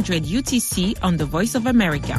100 0.00 0.24
UTC 0.24 0.96
on 1.02 1.18
the 1.18 1.26
Voice 1.26 1.54
of 1.54 1.66
America. 1.66 2.18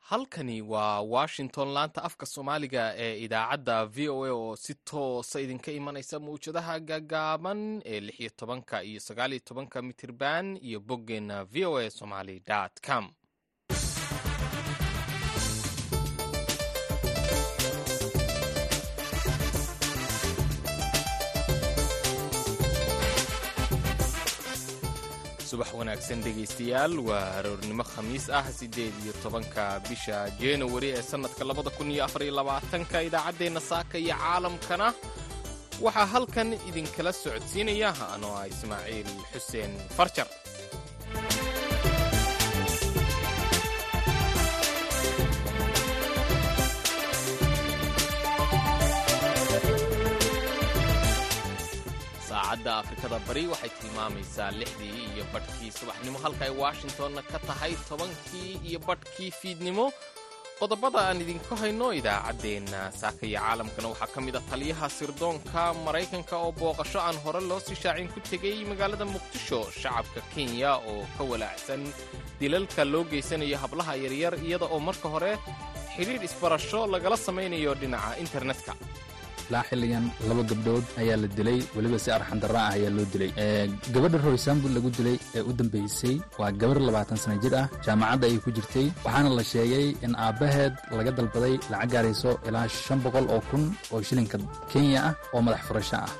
halkani 0.00 0.62
waa 0.62 1.00
washington 1.00 1.68
laanta 1.74 2.02
afka 2.08 2.26
soomaaliga 2.26 2.84
ee 3.04 3.14
idaacadda 3.24 3.78
v 3.86 4.08
o 4.08 4.24
a 4.24 4.30
oo 4.32 4.56
si 4.56 4.74
toosa 4.74 5.40
idinka 5.44 5.70
imanaysa 5.78 6.16
mawjadaha 6.20 6.74
gaagaaban 6.88 7.60
ee 7.84 8.00
lix 8.00 8.20
iyo 8.20 8.30
tobanka 8.36 8.76
iyo 8.82 9.00
sagaal 9.00 9.32
iyo 9.32 9.40
tobanka 9.48 9.82
mitirban 9.82 10.46
iyo 10.68 10.80
boggeena 10.80 11.44
v 11.44 11.64
o 11.70 11.78
a 11.78 11.90
somaly 11.90 12.42
com 12.86 13.04
subax 25.50 25.68
wanaagsan 25.78 26.20
dhegaystayaal. 26.24 26.94
Waa 27.08 27.26
aroornimo 27.38 27.84
khamiis 27.92 28.26
ah 28.38 28.44
siddeed 28.58 28.94
iyo 29.04 29.12
tobanka 29.22 29.64
bisha 29.88 30.16
januari 30.40 30.88
ee 30.96 31.02
sannadka 31.10 31.42
labada 31.48 31.70
kun 31.76 31.90
iyo 31.94 32.02
afar 32.06 32.22
iyo 32.26 32.34
labaatanka. 32.40 32.96
Idaacaddeenna 33.08 33.60
saaka 33.70 33.96
iyo 33.98 34.14
caalamkana 34.22 34.88
waxaa 35.84 36.06
halkan 36.12 36.48
idinkala 36.68 37.12
socodsiinaya. 37.22 37.90
Anoo 38.14 38.34
ah 38.40 38.46
ismaaciil 38.52 39.10
xuseen 39.32 39.72
farjar 39.96 40.28
saacadda 52.76 52.88
afrikada 52.88 53.18
bari 53.26 53.44
waxay 53.52 53.70
tilmaamaysaa 53.80 54.50
lixdii 54.60 55.08
iyo 55.14 55.24
badhkii 55.32 55.70
subaxnimo 55.78 56.18
halka 56.24 56.44
ay 56.44 56.50
washingtonna 56.62 57.22
ka 57.32 57.38
tahay 57.46 57.72
tobankii 57.88 58.60
iyo 58.68 58.78
badhkii 58.88 59.30
fiidnimo. 59.30 59.92
Qodobada 60.60 60.98
aan 61.08 61.20
idinku 61.20 61.54
hayno 61.60 61.92
idaacaddeenna 61.92 62.80
saaka 63.00 63.26
iyo 63.26 63.40
caalamkana 63.40 63.88
waxaa 63.92 64.12
ka 64.14 64.20
mid 64.20 64.36
a 64.36 64.40
taliyaha 64.50 64.88
sirdoonka 64.88 65.62
maraykanka 65.84 66.36
oo 66.44 66.52
booqasho 66.52 67.00
aan 67.00 67.16
hore 67.24 67.40
loo 67.48 67.60
sii 67.60 67.76
shaacin 67.82 68.08
ku 68.08 68.20
tegey 68.30 68.64
magaalada 68.70 69.04
muqdisho 69.04 69.60
shacabka 69.80 70.20
kenya 70.34 70.76
oo 70.90 71.04
ka 71.18 71.22
walaacsan 71.30 71.82
dilalka 72.40 72.84
loo 72.92 73.04
geysanayo 73.04 73.56
hablaha 73.62 73.92
yaryar 74.04 74.34
iyada 74.46 74.66
oo 74.74 74.80
marka 74.80 75.08
hore 75.14 75.32
xidhiidh 75.96 76.24
isbarasho 76.28 76.86
lagala 76.92 77.16
samaynayo 77.16 77.74
dhinaca 77.80 78.16
internetka 78.24 78.72
ilaa 79.48 79.64
xilligan 79.68 80.04
laba 80.28 80.42
gabdhood 80.50 80.84
ayaa 81.02 81.16
la 81.22 81.28
dilay 81.38 81.58
weliba 81.76 81.98
si 82.04 82.10
arxandarra 82.16 82.60
ah 82.68 82.74
ayaa 82.76 82.90
loo 82.96 83.06
dilay. 83.14 83.30
Gabadha 83.94 84.18
roysambul 84.26 84.72
lagu 84.76 84.90
dilay 84.98 85.16
ee 85.36 85.42
u 85.48 85.52
dambaysay 85.60 86.14
waa 86.40 86.50
gabar 86.60 86.78
labaatan 86.88 87.18
sana 87.24 87.36
jir 87.44 87.54
ah. 87.62 87.66
Jaamacadda 87.86 88.24
ayay 88.28 88.40
ku 88.44 88.50
jirtay 88.56 88.86
waxaana 89.06 89.30
la 89.38 89.44
sheegay 89.52 89.86
in 90.06 90.12
aabbaheed 90.26 90.74
laga 90.98 91.10
dalbaday 91.18 91.54
lacag 91.72 91.90
gaarayso 91.94 92.30
ilaa 92.48 92.66
shan 92.84 92.98
boqol 93.04 93.26
oo 93.34 93.40
kun 93.50 93.64
oo 93.94 94.00
shilinka 94.08 94.36
kenya 94.72 95.00
ah 95.08 95.12
oo 95.34 95.40
madax 95.46 95.62
furasho 95.68 95.96
ah. 96.06 96.10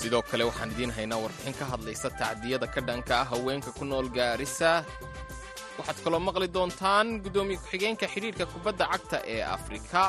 Sidoo 0.00 0.22
kale 0.30 0.44
waxaan 0.50 0.70
idiin 0.74 0.92
haynaa 0.98 1.18
warbixin 1.24 1.54
ka 1.60 1.64
hadlaysa 1.72 2.08
tacdiyada 2.20 2.66
ka 2.74 2.80
dhanka 2.88 3.14
ah 3.22 3.26
haweenka 3.32 3.70
ku 3.78 3.84
nool 3.90 4.06
gaarisa 4.16 4.70
waxaad 5.78 5.98
kaloo 6.04 6.20
maqli 6.28 6.48
doontaan 6.56 7.06
guddoomiye 7.24 7.58
ku-xigeenka 7.62 8.06
xidhiidhka 8.12 8.44
kubadda 8.52 8.84
cagta 8.92 9.18
ee 9.34 9.42
afrika 9.56 10.02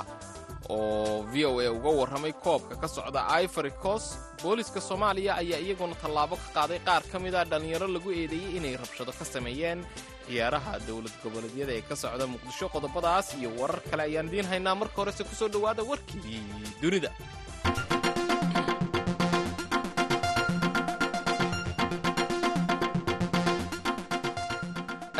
oo 0.70 1.24
v 1.32 1.46
o 1.50 1.60
a 1.60 1.68
uga 1.78 1.90
warramay 2.00 2.34
koobka 2.46 2.76
ka 2.82 2.88
socda 2.88 3.22
ivory 3.44 3.72
coast 3.84 4.10
booliska 4.44 4.80
soomaaliya 4.90 5.34
ayaa 5.42 5.60
iyaguna 5.66 5.96
tallaabo 6.04 6.36
ka 6.44 6.50
qaaday 6.58 6.80
qaar 6.88 7.04
ka 7.12 7.18
mid 7.24 7.36
a 7.36 7.44
dhallinyaro 7.52 7.88
lagu 7.96 8.10
eedeeyey 8.20 8.58
inay 8.58 8.76
rabshado 8.82 9.12
ka 9.20 9.26
sameeyeen 9.34 9.80
ciyaaraha 10.28 10.74
dowlad 10.88 11.16
goboleedyada 11.24 11.74
ee 11.78 11.82
ka 11.90 11.96
socda 12.04 12.26
muqdisho 12.34 12.68
qodobadaas 12.76 13.28
iyo 13.40 13.50
warar 13.60 13.82
kale 13.90 14.04
ayaan 14.10 14.28
idiin 14.30 14.46
haynaa. 14.52 14.76
Marka 14.82 14.98
horese 15.02 15.24
ku 15.30 15.34
soo 15.40 15.50
dhowaada 15.56 15.84
warkii 15.92 16.42
dunida 16.82 17.10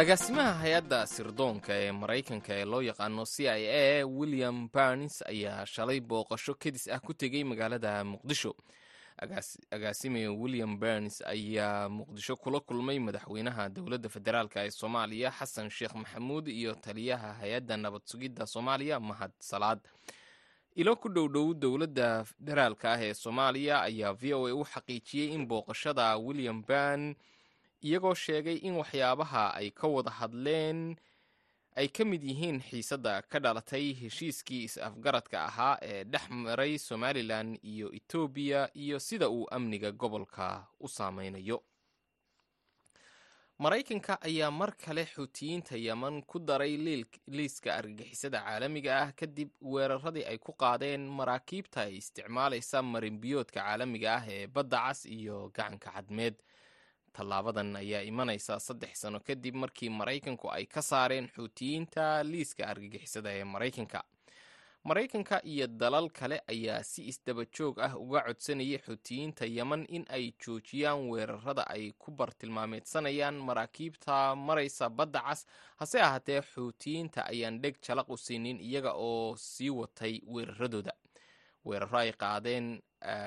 agaasimaha 0.02 0.54
hay'adda 0.62 1.00
sirdoonka 1.14 1.74
ee 1.84 1.92
maraykanka 2.02 2.54
ee 2.60 2.66
loo 2.72 2.82
yaqaano 2.90 3.26
c 3.26 3.48
i 3.50 3.64
a 3.68 4.06
william 4.06 4.70
barnes 4.74 5.16
ayaa 5.32 5.66
shalay 5.66 6.00
booqasho 6.00 6.54
kedis 6.62 6.88
ah 6.88 7.00
ku 7.00 7.14
tegey 7.14 7.44
magaalada 7.44 8.04
muqdisho. 8.04 8.56
Agaasime 9.72 10.28
william 10.42 10.80
barnes 10.80 11.22
ayaa 11.22 11.90
muqdisho 11.90 12.36
kula 12.36 12.60
kulmay 12.60 13.00
madaxweynaha 13.00 13.70
dowladda 13.76 14.10
federaalk 14.10 14.56
ee 14.56 14.72
soomaaliya 14.72 15.32
xasan 15.32 15.70
sheekh 15.70 15.96
maxamuud 15.96 16.48
iyo 16.48 16.74
taliyaha 16.76 17.34
hay'adda 17.42 17.78
nabad 17.78 18.02
sugidda 18.06 18.46
soomaaliya 18.46 19.00
mahad 19.00 19.32
salaad. 19.40 19.80
Ilo 20.76 20.96
ku 20.96 21.10
dhowdhow 21.10 21.54
dowladda 21.54 22.24
federaalka 22.24 22.92
ah 22.96 23.02
ee 23.04 23.14
soomaaliya 23.14 23.82
ayaa 23.82 24.14
v 24.14 24.34
o 24.34 24.48
a 24.48 24.54
u 24.56 24.64
xaqiijiyey 24.64 25.34
in 25.36 25.44
booqashada 25.48 26.16
william 26.18 26.64
barn 26.64 27.16
iyagoo 27.88 28.14
sheegay 28.24 28.58
in 28.68 28.74
waxyaabaha 28.82 29.44
ay 29.60 29.70
ka 29.80 29.88
wada 29.88 30.12
hadleen 30.20 30.96
ay 31.80 31.88
ka 31.88 32.04
mid 32.06 32.24
yihiin 32.24 32.60
xiisadda 32.70 33.22
ka 33.32 33.40
dhalatay 33.40 33.94
heshiiskii 34.02 34.64
is-afgaradka 34.68 35.38
ahaa 35.50 35.76
ee 35.82 36.04
dhex 36.04 36.26
maray 36.30 36.78
somalilan 36.78 37.58
iyo 37.64 37.88
etoobiya 38.00 38.70
iyo 38.84 39.00
sida 39.00 39.30
uu 39.30 39.48
amniga 39.52 39.92
gobolka 39.92 40.68
u 40.80 40.88
saameynayo 40.90 41.64
maraykanka 43.64 44.14
ayaa 44.22 44.52
mar 44.52 44.72
kale 44.84 45.04
xuutiyiinta 45.06 45.76
yeman 45.78 46.22
ku 46.24 46.40
daray 46.40 46.76
liiska 47.28 47.70
argagixisada 47.80 48.40
caalamiga 48.46 48.92
ah 49.04 49.12
kadib 49.20 49.50
weeraradii 49.62 50.26
ay 50.32 50.38
ku 50.38 50.52
qaadeen 50.64 51.04
maraakiibta 51.20 51.80
ay 51.88 51.94
isticmaalaysa 52.02 52.82
marinbiyoodka 52.94 53.60
caalamiga 53.62 54.10
ah 54.18 54.24
ee 54.36 54.48
badda 54.48 54.78
cas 54.88 55.06
iyo 55.06 55.38
gacanka 55.56 55.92
cadmeed 55.96 56.36
tallaabadan 57.14 57.76
ayaa 57.76 58.02
imanaysa 58.12 58.60
saddex 58.60 58.94
sano 59.02 59.20
kadib 59.20 59.56
markii 59.56 59.90
maraykanku 59.90 60.48
ay 60.52 60.66
ka 60.66 60.82
saareen 60.82 61.28
xuutiyiinta 61.36 62.24
liiska 62.24 62.64
argagixisada 62.72 63.30
ee 63.40 63.44
maraykanka. 63.44 64.04
Maraykanka 64.84 65.42
iyo 65.44 65.68
dalal 65.68 66.08
kale 66.10 66.38
ayaa 66.48 66.84
si 66.84 67.02
isdaba 67.12 67.44
joog 67.58 67.80
ah 67.80 67.94
uga 68.00 68.22
codsanayay 68.28 68.80
xuutiyiinta 68.86 69.46
yeman 69.46 69.84
in 69.90 70.06
ay 70.10 70.32
joojiyaan 70.46 71.10
weerarada 71.12 71.64
ay 71.68 71.92
ku 72.00 72.12
bartilmaameedsanayaan 72.12 73.36
maraakiibta 73.48 74.36
maraysa 74.36 74.90
badda 74.90 75.20
cas. 75.28 75.46
Hase 75.80 76.02
ahaatee 76.02 76.42
xuutiyiinta 76.42 77.26
ayaan 77.28 77.60
dheg 77.62 77.76
jalaq 77.88 78.10
u 78.10 78.18
siinin 78.18 78.60
iyaga 78.60 78.94
oo 78.96 79.36
sii 79.36 79.70
watay 79.70 80.22
weeraradooda 80.34 80.92
weeraro 81.66 81.98
ay 81.98 82.12
qaadeen 82.12 82.82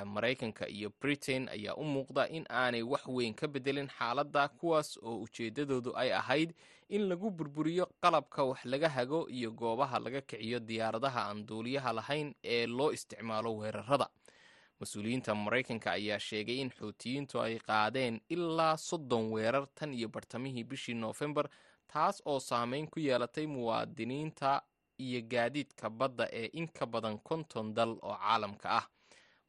maraykanka 0.04 0.68
iyo 0.68 0.90
britain 1.00 1.48
ayaa 1.48 1.74
u 1.74 1.84
muuqda 1.84 2.28
in 2.28 2.44
aanay 2.50 2.82
wax 2.82 3.06
weyn 3.06 3.34
ka 3.34 3.48
bedelin 3.48 3.88
xaaladda 3.98 4.48
kuwaas 4.48 4.98
oo 5.02 5.16
ujeeddadoodu 5.24 5.92
ay 5.96 6.12
ahayd 6.12 6.50
in 6.88 7.08
lagu 7.08 7.30
burburiyo 7.30 7.86
qalabka 8.02 8.44
wax 8.44 8.64
laga 8.64 8.88
hago 8.88 9.28
iyo 9.28 9.50
goobaha 9.52 9.98
laga 9.98 10.20
kiciyo 10.20 10.60
diyaaradaha 10.60 11.20
aan 11.28 11.46
duuliyaha 11.46 11.92
lahayn 11.92 12.34
ee 12.44 12.66
loo 12.66 12.90
isticmaalo 12.92 13.56
weerarada 13.56 14.06
mas'uuliyiinta 14.80 15.34
maraykanka 15.34 15.90
ayaa 15.92 16.18
sheegay 16.18 16.58
in 16.60 16.70
xuutiyiintu 16.70 17.40
ay 17.40 17.58
qaadeen 17.58 18.20
ilaa 18.28 18.76
soddon 18.76 19.32
weerar 19.32 19.66
tan 19.74 19.94
iyo 19.94 20.08
bartamihii 20.08 20.64
bishii 20.64 20.94
noofembar 20.94 21.48
taas 21.92 22.22
oo 22.24 22.40
saameyn 22.40 22.86
ku 22.90 23.00
yeelatay 23.00 23.46
muwaadiniinta 23.46 24.62
iyo 25.06 25.20
gaadiidka 25.32 25.90
badda 25.90 26.24
ee 26.40 26.48
in 26.60 26.68
ka 26.78 26.86
badan 26.86 27.18
konton 27.28 27.74
dal 27.74 27.92
oo 28.02 28.16
caalamka 28.22 28.68
ah. 28.80 28.86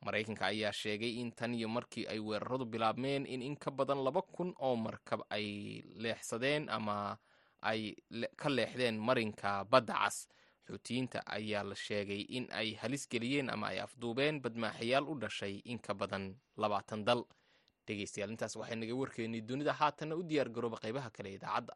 Maraykanka 0.05 0.45
ayaa 0.51 0.71
sheegay 0.81 1.13
in 1.21 1.31
tan 1.31 1.53
iyo 1.55 1.67
markii 1.69 2.05
ay 2.11 2.19
weeraradu 2.19 2.65
bilaabmeen 2.65 3.25
in 3.25 3.41
in 3.41 3.55
ka 3.55 3.71
badan 3.71 4.03
laba 4.03 4.21
kun 4.21 4.53
oo 4.59 4.75
markab 4.75 5.21
ay 5.29 5.79
leexsadeen 6.03 6.69
ama 6.69 7.17
ay 7.61 7.95
ka 8.35 8.49
leexdeen 8.49 8.97
marinka 8.99 9.63
badda 9.71 9.93
cas. 10.03 10.27
Xuutiyiinta 10.67 11.19
ayaa 11.37 11.63
la 11.63 11.75
sheegay 11.75 12.21
in 12.37 12.47
ay 12.51 12.75
halis 12.81 13.07
geliyeen 13.11 13.49
ama 13.49 13.67
ay 13.71 13.79
afduubeen 13.79 14.41
badmaaxayaal 14.43 15.07
u 15.07 15.15
dhashay 15.19 15.61
in 15.71 15.79
ka 15.79 15.93
badan 15.93 16.35
labaatan 16.57 17.03
dal. 17.07 17.23
Dhegeystayaal 17.87 18.31
intaas 18.31 18.55
waxay 18.55 18.75
naga 18.75 18.95
warkeennay 18.95 19.41
dunida 19.41 19.73
haatanna 19.73 20.15
u 20.15 20.23
diyaar 20.23 20.49
garooba 20.55 20.77
qaybaha 20.83 21.09
kale 21.15 21.33
idaacadda 21.35 21.73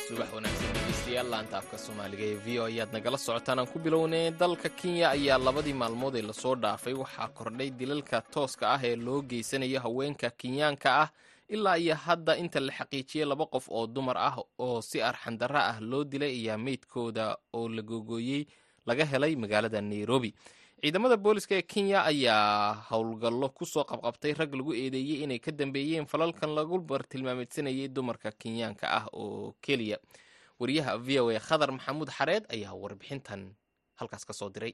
dhegaystayaal 0.00 1.28
laanta 1.32 1.56
afka 1.60 1.78
soomaaliga 1.84 2.24
ee 2.30 2.34
v 2.44 2.58
o 2.60 2.64
ayaad 2.70 2.90
nagala 2.96 3.18
socotaan 3.18 3.58
aan 3.58 3.66
ku 3.72 3.78
bilownay 3.78 4.30
dalka 4.30 4.68
kenya 4.68 5.10
ayaa 5.16 5.38
labadii 5.38 5.72
maalmood 5.82 6.14
ee 6.16 6.22
la 6.22 6.32
soo 6.32 6.54
dhaafay. 6.56 6.94
Waxaa 6.94 7.28
kordhay 7.28 7.70
dilalka 7.70 8.20
tooska 8.34 8.64
ah 8.74 8.80
ee 8.84 8.96
loo 8.96 9.22
geysanayo 9.22 9.80
haweenka 9.80 10.30
kenyaanka 10.40 10.88
ah 11.02 11.08
ilaa 11.54 11.76
iyo 11.78 11.94
hadda 11.94 12.36
inta 12.42 12.60
la 12.60 12.72
xaqiijiyey 12.78 13.26
laba 13.30 13.46
qof 13.54 13.66
oo 13.68 13.86
dumar 13.86 14.16
ah 14.18 14.36
oo 14.58 14.80
si 14.82 15.02
arxandarra 15.02 15.62
ah 15.74 15.76
loo 15.80 16.04
dilay 16.04 16.32
ayaa 16.40 16.58
meydkooda 16.58 17.36
oo 17.52 17.68
la 17.68 17.82
googooyey 17.82 18.46
laga 18.86 19.04
helay 19.04 19.36
magaalada 19.36 19.80
nairobi. 19.80 20.30
Ciidamada 20.80 21.16
booliska 21.16 21.54
ee 21.58 21.62
kenya 21.62 21.98
ayaa 22.10 22.74
howlgallo 22.90 23.48
ku 23.52 23.64
soo 23.66 23.84
qabqabtay 23.84 24.32
rag 24.40 24.54
lagu 24.54 24.72
eedeeyey 24.74 25.22
inay 25.24 25.38
ka 25.38 25.50
dambeeyeen 25.52 26.06
falalkan 26.06 26.54
lagu 26.58 26.78
bartilmaamidsanayay 26.80 27.88
dumarka 27.96 28.30
kenyaanka 28.32 28.86
ah 28.98 29.04
oo 29.12 29.52
keliya 29.60 29.98
wariyaha 30.60 30.96
v 31.06 31.08
o 31.20 31.28
a 31.28 31.38
khadar 31.48 31.70
maxamuud 31.76 32.08
xareed 32.18 32.44
ayaa 32.48 32.72
warbixintan 32.82 33.52
halkaas 34.00 34.24
ka 34.24 34.32
soo 34.32 34.48
diray 34.48 34.72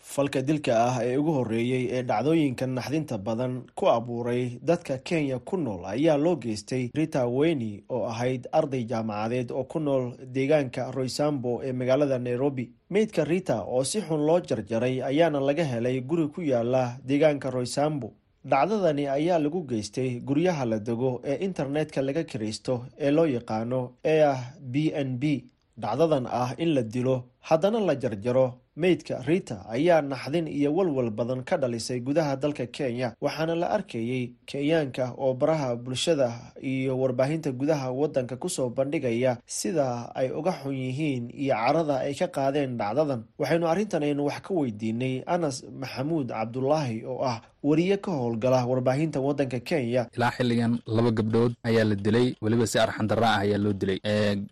falka 0.00 0.40
dilka 0.42 0.72
ah 0.86 0.96
ee 1.04 1.16
ugu 1.16 1.32
horreeyey 1.32 1.84
ee 1.96 2.02
dhacdooyinka 2.02 2.66
naxdinta 2.66 3.18
badan 3.18 3.62
ku 3.74 3.86
abuuray 3.88 4.58
dadka 4.62 4.98
kenya 4.98 5.38
ku 5.38 5.56
nool 5.56 5.84
ayaa 5.84 6.16
loo 6.16 6.36
geystay 6.36 6.90
rita 6.94 7.26
weni 7.26 7.82
oo 7.90 8.04
ahayd 8.06 8.48
arday 8.52 8.84
jaamacadeed 8.84 9.50
oo 9.52 9.64
ku 9.64 9.78
nool 9.80 10.04
deegaanka 10.34 10.90
roysambo 10.96 11.60
ee 11.64 11.72
magaalada 11.72 12.18
nairobi. 12.18 12.72
Meydka 12.90 13.24
rita 13.24 13.62
oo 13.64 13.84
si 13.84 14.00
xun 14.00 14.24
loo 14.26 14.40
jarjaray 14.40 15.02
ayaana 15.02 15.40
laga 15.40 15.64
helay 15.64 16.00
guri 16.00 16.28
ku 16.28 16.40
yaalla 16.42 16.96
deegaanka 17.04 17.50
roysambo 17.50 18.12
dhacdadani 18.44 19.04
ayaa 19.08 19.38
lagu 19.38 19.60
geystay 19.68 20.20
guryaha 20.20 20.64
la 20.64 20.78
dego 20.78 21.20
ee 21.24 21.36
internetka 21.44 22.00
laga 22.02 22.24
kiraysto 22.24 22.86
ee 22.98 23.10
loo 23.10 23.26
yaqaano 23.26 23.80
ee 24.04 24.22
ah 24.22 24.40
b 24.72 24.74
n 24.94 25.18
b 25.18 25.44
dhacdadan 25.76 26.24
ah 26.26 26.54
in 26.58 26.70
la 26.74 26.82
dilo 26.82 27.16
haddana 27.48 27.80
la 27.80 27.94
jarjaro 27.94 28.46
meydka 28.82 29.16
rita 29.28 29.56
ayaa 29.74 30.00
naxdin 30.10 30.46
iyo 30.58 30.70
walwal 30.76 31.10
badan 31.18 31.42
ka 31.48 31.56
dhalisay 31.62 31.98
gudaha 32.06 32.36
dalka 32.42 32.66
kenya 32.76 33.08
waxaana 33.24 33.54
la 33.62 33.66
arkayey 33.76 34.22
kenyaanka 34.50 35.04
oo 35.18 35.34
baraha 35.40 35.68
bulshada 35.84 36.28
iyo 36.72 36.92
warbaahinta 37.02 37.50
gudaha 37.60 37.90
waddanka 38.00 38.36
ku 38.42 38.48
soo 38.48 38.68
bandhigaya 38.70 39.32
sida 39.46 39.86
ay 40.14 40.30
uga 40.38 40.52
xun 40.62 40.74
yihiin 40.84 41.24
iyo 41.42 41.54
carada 41.54 41.96
ay 42.06 42.14
ka 42.20 42.26
qaadeen 42.36 42.78
dhacdadan. 42.80 43.20
Waxaynu 43.40 43.66
arrintan 43.72 44.02
aynu 44.06 44.22
wax 44.30 44.40
ka 44.46 44.54
weydiinay 44.54 45.14
anas 45.26 45.56
maxamuud 45.80 46.28
cabdulaahi 46.30 47.02
oo 47.12 47.18
ah 47.32 47.38
wariye 47.62 47.96
ka 48.04 48.10
howlgala 48.12 48.64
warbaahinta 48.66 49.20
waddanka 49.20 49.58
kenya. 49.60 50.06
Ilaa 50.16 50.30
xilligan 50.36 50.78
laba 50.86 51.10
gabdhood 51.10 51.52
ayaa 51.64 51.84
la 51.84 51.94
dilay 51.94 52.34
weliba 52.42 52.66
si 52.66 52.78
arxandarra 52.78 53.28
ah 53.34 53.40
ayaa 53.44 53.58
loo 53.58 53.72
dilay. 53.72 53.98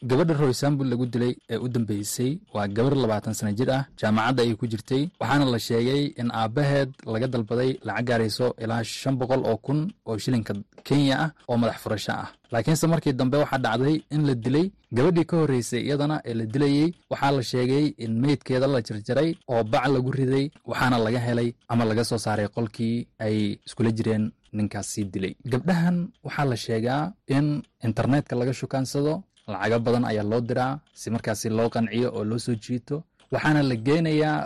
Gabadha 0.02 0.34
roysambul 0.34 0.86
lagu 0.90 1.06
dilay 1.06 1.32
ee 1.50 1.56
u 1.56 1.68
dambeysay 1.68 2.38
waa 2.54 2.66
gabar 2.68 2.94
labaatan 2.96 3.34
sana 3.34 3.52
jir 3.58 3.70
ah 3.70 3.86
jaamacadda 4.00 4.42
ayay 4.42 4.56
ku 4.60 4.66
jirtay 4.66 5.02
waxaana 5.20 5.44
la 5.54 5.58
sheegay 5.58 6.02
in 6.20 6.30
aabbaheed 6.32 6.90
laga 7.14 7.26
dalbaday 7.34 7.70
lacag 7.88 8.06
gaarayso 8.08 8.46
ilaa 8.64 8.82
shan 8.84 9.14
boqol 9.20 9.42
oo 9.50 9.56
kun 9.66 9.80
oo 10.06 10.18
shilinka 10.18 10.54
kenya 10.88 11.14
ah 11.24 11.30
oo 11.48 11.56
madax 11.62 11.78
furasho 11.84 12.12
ah 12.12 12.28
laakiinse 12.52 12.86
markii 12.92 13.12
dambe 13.20 13.36
waxaa 13.42 13.58
dhacday 13.64 13.96
in 14.14 14.22
la 14.28 14.34
dilay 14.44 14.66
gabadhii 14.96 15.24
ka 15.30 15.36
horreysay 15.40 15.80
iyadana 15.88 16.16
ee 16.28 16.34
la 16.40 16.44
dilayey 16.54 16.88
waxaa 17.10 17.30
la 17.36 17.42
sheegay 17.50 17.84
in 18.04 18.12
meydkeeda 18.22 18.66
la 18.74 18.80
jarjaray 18.88 19.30
oo 19.52 19.62
bac 19.72 19.84
lagu 19.94 20.10
riday 20.18 20.44
waxaana 20.70 20.96
laga 21.06 21.20
helay 21.26 21.48
ama 21.68 21.84
laga 21.90 22.04
soo 22.10 22.18
saaray 22.26 22.48
qolkii 22.56 22.96
ay 23.26 23.36
iskula 23.66 23.90
jireen 23.98 24.24
ninkaas 24.56 24.86
sii 24.92 25.04
dilay. 25.12 25.32
Gabdhahan 25.52 25.96
waxaa 26.26 26.44
la 26.50 26.56
sheegaa 26.56 27.02
in 27.36 27.46
internetka 27.88 28.34
laga 28.40 28.52
shukaansado 28.60 29.12
lacago 29.52 29.78
badan 29.86 30.04
ayaa 30.10 30.26
loo 30.32 30.40
diraa 30.48 30.72
si 31.00 31.06
markaasi 31.14 31.48
loo 31.58 31.68
qanciyo 31.74 32.08
oo 32.16 32.24
loo 32.30 32.38
soo 32.38 32.54
jiito. 32.64 32.96
Waxaana 33.32 33.60
la 33.70 33.76
geynayaa 33.86 34.38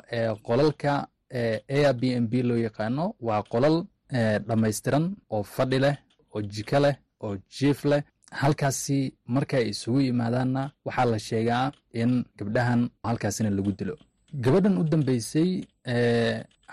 qolalka 0.46 0.92
air 1.76 1.92
b 2.00 2.02
n 2.22 2.24
b 2.30 2.32
loo 2.48 2.58
yaqaano. 2.66 3.04
Waa 3.26 3.42
qolal 3.52 3.76
dhammaystiran 4.48 5.04
oo 5.34 5.42
fadhi 5.54 5.78
leh 5.84 5.96
oo 6.34 6.42
jiko 6.42 6.78
leh 6.84 6.94
oo 7.24 7.34
jiif 7.56 7.84
leh. 7.90 8.02
Halkaasi 8.40 8.98
markay 9.34 9.64
isugu 9.72 10.00
yimaadaanna 10.08 10.62
waxaa 10.86 11.04
la 11.12 11.18
sheegaa 11.28 11.66
in 12.00 12.12
gabdhahan 12.38 12.82
halkaasina 13.08 13.50
lagu 13.50 13.72
dilo. 13.78 13.96
Gabadhan 14.44 14.78
u 14.80 14.84
dambeysay 14.92 15.50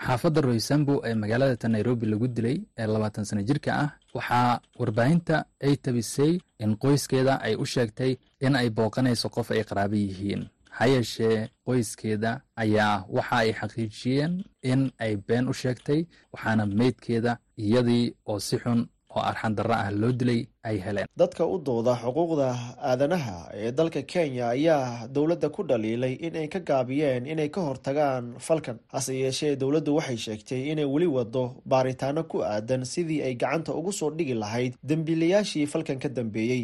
xaafadda 0.04 0.40
roysambo 0.46 0.94
ee 1.08 1.14
magaalada 1.22 1.68
nairobi 1.68 2.06
lagu 2.12 2.26
dilay 2.36 2.58
ee 2.80 2.86
labaatan 2.94 3.24
sano 3.28 3.42
jirka 3.48 3.70
ah 3.82 3.88
waxaa 4.16 4.60
warbaahinta 4.80 5.36
ay 5.66 5.74
tabisay 5.84 6.32
in 6.62 6.70
qoyskeeda 6.82 7.32
ay 7.46 7.54
u 7.62 7.64
sheegtay 7.74 8.12
in 8.46 8.54
ay 8.60 8.68
booqanayso 8.76 9.28
qof 9.34 9.48
ay 9.50 9.62
qaraabo 9.68 9.96
yihiin. 10.04 10.42
Ha 10.76 10.84
yeeshee 10.94 11.36
qoyskeeda 11.66 12.30
ayaa 12.62 12.94
waxa 13.16 13.36
ay 13.44 13.50
xaqiijiyeen 13.60 14.32
in 14.70 14.80
ay 15.04 15.12
been 15.28 15.44
u 15.52 15.54
sheegtay 15.62 16.00
waxaana 16.32 16.64
meydkeeda 16.78 17.32
iyadii 17.64 18.04
oo 18.30 18.38
si 18.46 18.56
xun 18.62 18.80
oo 19.18 19.24
arxandarra 19.30 19.76
ah 19.84 19.90
loo 20.00 20.12
dilay 20.20 20.40
ay 20.68 20.76
heleen. 20.86 21.06
Dadka 21.20 21.42
u 21.54 21.56
dooda 21.68 21.92
xuquuqda 22.02 22.48
aadanaha 22.90 23.36
ee 23.62 23.70
dalka 23.78 24.02
kenya 24.12 24.44
ayaa 24.56 25.08
dowladda 25.16 25.48
ku 25.56 25.62
dhaliilay 25.70 26.14
in 26.26 26.36
ay 26.42 26.48
ka 26.54 26.60
gaabiyeen 26.70 27.26
inay 27.32 27.48
ka 27.54 27.60
hortagaan 27.68 28.24
falkan. 28.46 28.78
Hase 28.94 29.12
yeeshee 29.22 29.56
dowladdu 29.62 29.94
waxay 29.98 30.16
sheegtay 30.26 30.62
inay 30.72 30.84
weli 30.94 31.06
wado 31.16 31.44
baaritaano 31.72 32.22
ku 32.32 32.38
aadan 32.52 32.84
sidii 32.92 33.20
ay 33.26 33.34
gacanta 33.42 33.72
ugu 33.78 33.92
soo 33.98 34.10
dhigi 34.18 34.34
lahayd 34.42 34.72
dembiilayaashii 34.90 35.66
falkan 35.74 35.98
ka 36.04 36.08
dambeeyey 36.08 36.62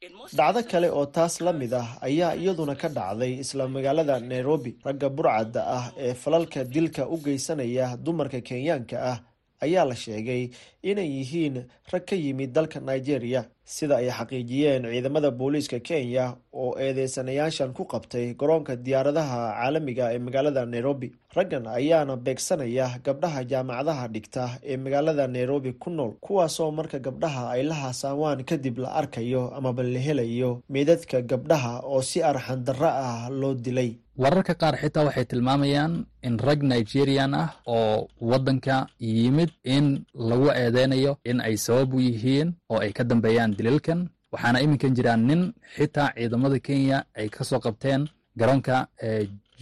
dhacdo 0.00 0.62
kale 0.70 0.88
oo 0.90 1.06
taas 1.06 1.40
la 1.40 1.52
mid 1.52 1.72
ah 1.72 1.96
ayaa 2.02 2.34
iyaduna 2.36 2.74
ka 2.76 2.88
dhacday 2.88 3.40
isla 3.40 3.68
magaalada 3.68 4.20
nairobi. 4.20 4.76
Ragga 4.84 5.08
burcadda 5.08 5.62
ah 5.66 5.92
ee 5.96 6.14
falalka 6.14 6.64
dilka 6.64 7.08
u 7.08 7.16
geysanaya 7.16 7.96
dumarka 7.96 8.40
kenyaanka 8.40 8.96
ah 9.12 9.18
ayaa 9.64 9.84
la 9.88 9.94
sheegay 9.94 10.50
inay 10.82 11.08
yihiin 11.16 11.64
rag 11.92 12.04
ka 12.06 12.16
yimid 12.16 12.52
dalka 12.52 12.80
nigeria 12.80 13.42
sida 13.74 13.96
ay 14.00 14.08
xaqiijiyeen 14.18 14.82
ciidamada 14.92 15.30
booliiska 15.30 15.78
kenya 15.88 16.24
oo 16.62 16.70
eedeysanayaashan 16.84 17.72
ku 17.76 17.84
qabtay 17.92 18.26
garoonka 18.40 18.76
diyaaradaha 18.76 19.38
caalamiga 19.58 20.04
ee 20.14 20.18
magaalada 20.26 20.62
nairobi. 20.66 21.08
Raggan 21.36 21.66
ayaana 21.78 22.16
beegsanaya 22.16 22.86
gabdhaha 23.06 23.40
jaamacadaha 23.50 24.04
dhigta 24.14 24.44
ee 24.64 24.76
magaalada 24.84 25.26
nairobi 25.28 25.72
ku 25.82 25.90
nool 25.90 26.12
kuwaasoo 26.24 26.70
marka 26.78 26.98
gabdhaha 27.06 27.42
ay 27.54 27.62
la 27.70 27.74
haasaawaan 27.82 28.44
kadib 28.50 28.78
la 28.78 28.88
arkayo 29.00 29.42
amaba 29.58 29.82
la 29.82 29.98
helayo 30.06 30.50
meydadka 30.74 31.20
gabdhaha 31.22 31.72
oo 31.84 32.00
si 32.02 32.22
arxandarra 32.22 32.90
ah 33.08 33.28
loo 33.40 33.54
dilay. 33.54 33.90
Wararka 34.16 34.54
qaar 34.56 34.76
xitaa 34.80 35.04
waxay 35.04 35.24
tilmaamayaan 35.28 36.06
in 36.24 36.38
rag 36.40 36.62
nigerian 36.72 37.34
ah 37.42 37.48
oo 37.68 38.08
waddanka 38.30 38.86
yimid 39.00 39.50
in 39.64 39.86
lagu 40.28 40.48
eedeynayo 40.60 41.12
in 41.30 41.40
ay 41.44 41.56
sabab 41.60 41.92
u 41.94 42.00
yihiin 42.00 42.54
oo 42.72 42.80
ay 42.80 42.92
ka 42.96 43.04
dambeeyaan 43.04 43.52
dilalkan 43.58 44.00
waxaana 44.32 44.58
iminkan 44.64 44.92
jiraan 44.96 45.22
nin 45.28 45.42
xitaa 45.76 46.08
ciidamada 46.16 46.58
kenya 46.66 46.98
ay 47.18 47.28
ka 47.34 47.42
soo 47.44 47.60
qabteen 47.64 48.02
garoonka 48.40 48.76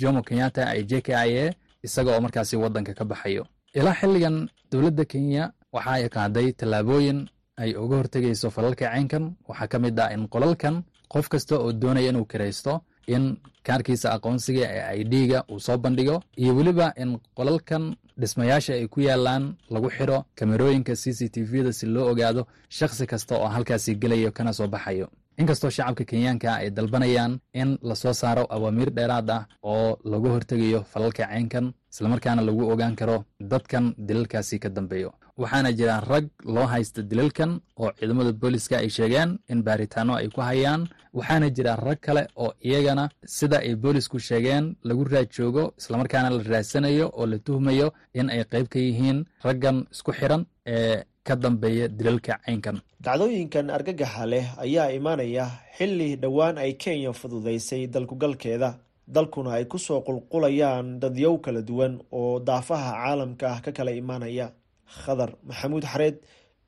jomo 0.01 0.21
kenyatta 0.29 0.63
ee 0.77 0.83
j 0.91 0.93
k 1.07 1.09
i 1.15 1.33
a 1.43 1.45
isaga 1.87 2.11
oo 2.15 2.21
markaasi 2.25 2.57
waddanka 2.63 2.93
ka 2.99 3.05
baxayo. 3.11 3.43
Ilaa 3.79 3.95
xilligan 4.01 4.37
dowladda 4.71 5.05
kenya 5.13 5.43
waxa 5.75 5.91
ay 5.99 6.09
qaaday 6.17 6.49
tallaabooyin 6.59 7.19
ay 7.63 7.71
uga 7.83 7.97
hortegayso 8.01 8.51
falalka 8.51 8.85
caynkan. 8.91 9.25
Waxaa 9.49 9.69
ka 9.73 9.79
mid 9.79 9.99
ah 10.01 10.11
in 10.15 10.23
qolalkan 10.35 10.75
qof 11.13 11.27
kasta 11.33 11.55
oo 11.59 11.73
doonaya 11.73 12.09
inuu 12.11 12.25
kiraysto 12.31 12.73
in 13.15 13.25
kaarkiisa 13.67 14.09
aqoonsiga 14.17 14.65
ee 14.77 15.01
i 15.01 15.05
d-ga 15.13 15.39
uu 15.53 15.61
soo 15.67 15.77
bandhigo 15.85 16.17
iyo 16.43 16.53
weliba 16.59 16.87
in 17.03 17.11
qolalkan 17.39 17.85
dhismayaasha 18.21 18.73
ay 18.79 18.87
ku 18.95 19.01
yaalaan 19.09 19.45
lagu 19.75 19.89
xiro 19.97 20.19
kamerooyinka 20.39 20.95
c 21.03 21.13
c 21.19 21.29
t 21.35 21.43
v-da 21.51 21.73
si 21.79 21.87
loo 21.87 22.07
ogaado 22.13 22.43
shakhsi 22.79 23.07
kasta 23.13 23.35
oo 23.39 23.49
halkaasi 23.55 23.95
gelayo 24.03 24.31
kana 24.33 24.53
soo 24.53 24.69
baxayo. 24.75 25.09
Inkastoo 25.41 25.71
shacabka 25.77 26.05
kenyaanka 26.11 26.49
ay 26.61 26.71
dalbanayaan 26.71 27.33
in 27.61 27.79
la 27.83 27.95
soo 28.03 28.13
saaro 28.21 28.45
awaamiir 28.55 28.91
dheeraad 28.97 29.31
ah 29.37 29.43
oo 29.63 29.99
lagu 30.13 30.29
hortegayo 30.35 30.81
falalka 30.93 31.25
caynkan 31.27 31.67
islamarkaana 31.95 32.43
lagu 32.49 32.63
ogaan 32.73 32.95
karo 33.01 33.17
dadkan 33.53 33.95
dilalkaasi 34.07 34.59
ka 34.65 34.69
dambeeyo. 34.77 35.11
Waxaana 35.43 35.71
jira 35.79 35.95
rag 36.11 36.27
loo 36.55 36.67
haysta 36.73 37.03
dilalkan 37.11 37.51
oo 37.83 37.91
ciidamada 37.99 38.33
booliska 38.33 38.77
ay 38.79 38.89
sheegeen 38.97 39.31
in 39.53 39.63
baaritaano 39.67 40.13
ay 40.21 40.29
ku 40.35 40.41
hayaan. 40.49 40.83
Waxaana 41.19 41.49
jira 41.57 41.73
rag 41.87 41.99
kale 42.07 42.23
oo 42.43 42.53
iyagana 42.69 43.05
sida 43.37 43.59
ay 43.67 43.75
boolisku 43.83 44.19
sheegeen 44.29 44.65
lagu 44.89 45.05
raad 45.05 45.29
joogo 45.37 45.65
islamarkaana 45.81 46.31
la 46.37 46.43
raadsanayo 46.53 47.07
oo 47.19 47.27
la 47.27 47.39
tuhmayo 47.47 47.89
in 48.19 48.31
ay 48.31 48.43
qayb 48.53 48.67
ka 48.73 48.79
yihiin 48.79 49.19
raggan 49.47 49.79
isku 49.95 50.13
xiran 50.19 50.43
ee 50.67 51.03
ka 51.27 51.35
dambeeya 51.37 51.89
dilalka 51.89 52.35
caynkan. 52.47 52.77
Dhacdooyinkan 53.05 53.67
argagaxa 53.77 54.25
leh 54.33 54.47
ayaa 54.65 54.89
imaanaya 54.99 55.45
xilli 55.79 56.17
dhowaan 56.23 56.57
ay 56.59 56.73
kenya 56.83 57.13
fududaysay 57.21 57.83
dalkugalkeeda 57.95 58.71
dalkuna 59.07 59.51
ay 59.59 59.65
ku 59.69 59.79
soo 59.79 60.01
qulqulayaan 60.07 61.01
dadyow 61.01 61.39
kala 61.45 61.63
duwan 61.63 62.01
oo 62.13 62.41
daafaha 62.41 62.93
caalamka 63.03 63.47
ah 63.55 63.61
ka 63.65 63.73
kala 63.73 63.93
imaanaya. 63.93 64.53
Khadar 64.85 65.31
maxamuud 65.49 65.85
xareed 65.85 66.17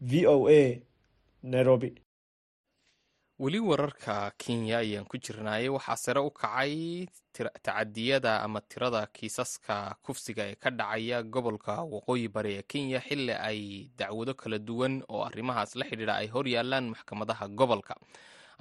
v 0.01 0.27
o 0.27 0.49
a 0.49 0.63
nairobi. 1.43 1.91
Weli 3.39 3.61
wararka 3.61 4.33
kenya 4.41 4.81
ayaan 4.81 5.05
ku 5.05 5.19
jirnaayay 5.21 5.69
waxaa 5.69 5.97
sare 5.97 6.21
u 6.25 6.31
kacay 6.33 7.05
tacadiyada 7.37 8.41
ama 8.45 8.61
tirada 8.65 9.05
kiisaska 9.13 9.97
kufsiga 10.05 10.45
ee 10.49 10.57
ka 10.57 10.71
dhacaya 10.71 11.21
gobolka 11.23 11.85
waqooyi 11.85 12.29
bari 12.33 12.53
ee 12.57 12.63
kenya 12.65 13.01
xilli 13.01 13.33
ay 13.49 13.61
dacwado 13.99 14.33
kala 14.35 14.59
duwan 14.59 15.05
oo 15.13 15.21
arrimahaas 15.29 15.77
la 15.77 15.85
xidhiidha 15.85 16.15
ay 16.17 16.29
hor 16.33 16.47
yaalaan 16.49 16.89
maxkamadaha 16.97 17.49
gobolka 17.59 17.95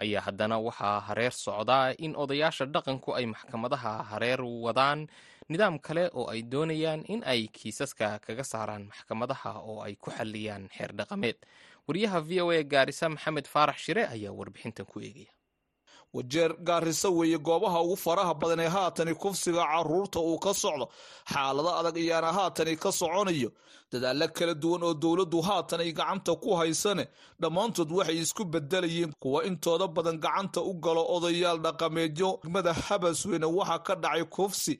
ayaa 0.03 0.21
haddana 0.27 0.57
waxaa 0.67 0.99
hareer 1.07 1.31
socdaa 1.45 1.93
in 2.05 2.13
odayaasha 2.23 2.65
dhaqanku 2.65 3.09
ay 3.17 3.25
maxkamadaha 3.33 3.93
hareer 4.11 4.41
wadaan 4.65 5.07
nidaam 5.51 5.75
kale 5.79 6.03
oo 6.13 6.25
ay 6.33 6.41
doonayaan 6.51 7.01
in 7.13 7.21
ay 7.25 7.47
kiisaska 7.57 8.19
kaga 8.25 8.43
saaraan 8.43 8.83
maxkamadaha 8.91 9.51
oo 9.69 9.81
ay 9.85 9.95
ku 9.95 10.09
xalliyaan 10.17 10.69
xeer 10.75 10.91
dhaqameed. 10.99 11.37
Wariyaha 11.87 12.19
v 12.27 12.41
o 12.41 12.49
a 12.51 12.63
gaarisa 12.63 13.09
maxamed 13.13 13.45
faarax 13.53 13.77
shire 13.85 14.03
ayaa 14.15 14.33
warbixintan 14.39 14.85
ku 14.89 14.99
eegaya 15.05 15.29
wajeer 16.15 16.51
gaariso 16.67 17.09
weeye 17.17 17.37
goobaha 17.47 17.79
ugu 17.85 17.95
faraha 18.05 18.33
badan 18.41 18.59
ee 18.65 18.69
haatani 18.75 19.13
kufsiga 19.23 19.63
carruurta 19.71 20.19
uu 20.29 20.39
ka 20.45 20.51
socdo. 20.63 20.85
Xaalado 21.31 21.69
adag 21.79 21.97
ayaana 22.03 22.29
haatani 22.37 22.73
ka 22.83 22.89
soconayo. 22.99 23.49
Dadaalo 23.91 24.27
kala 24.37 24.53
duwan 24.61 24.83
oo 24.87 24.93
dowladdu 25.03 25.39
haatan 25.47 25.79
ay 25.83 25.91
gacanta 25.99 26.31
ku 26.43 26.49
haysane 26.59 27.05
dhammaantood 27.41 27.91
waxay 27.97 28.17
isku 28.23 28.43
bedelayeen 28.53 29.11
kuwa 29.23 29.39
intooda 29.49 29.87
badan 29.95 30.17
gacanta 30.25 30.59
u 30.69 30.73
galo 30.85 31.03
odayaal 31.15 31.59
dhaqameedyo. 31.65 32.29
Degmada 32.43 32.73
habasweyne 32.85 33.45
waxaa 33.57 33.79
ka 33.87 33.93
dhacay 34.03 34.23
kufsi. 34.35 34.73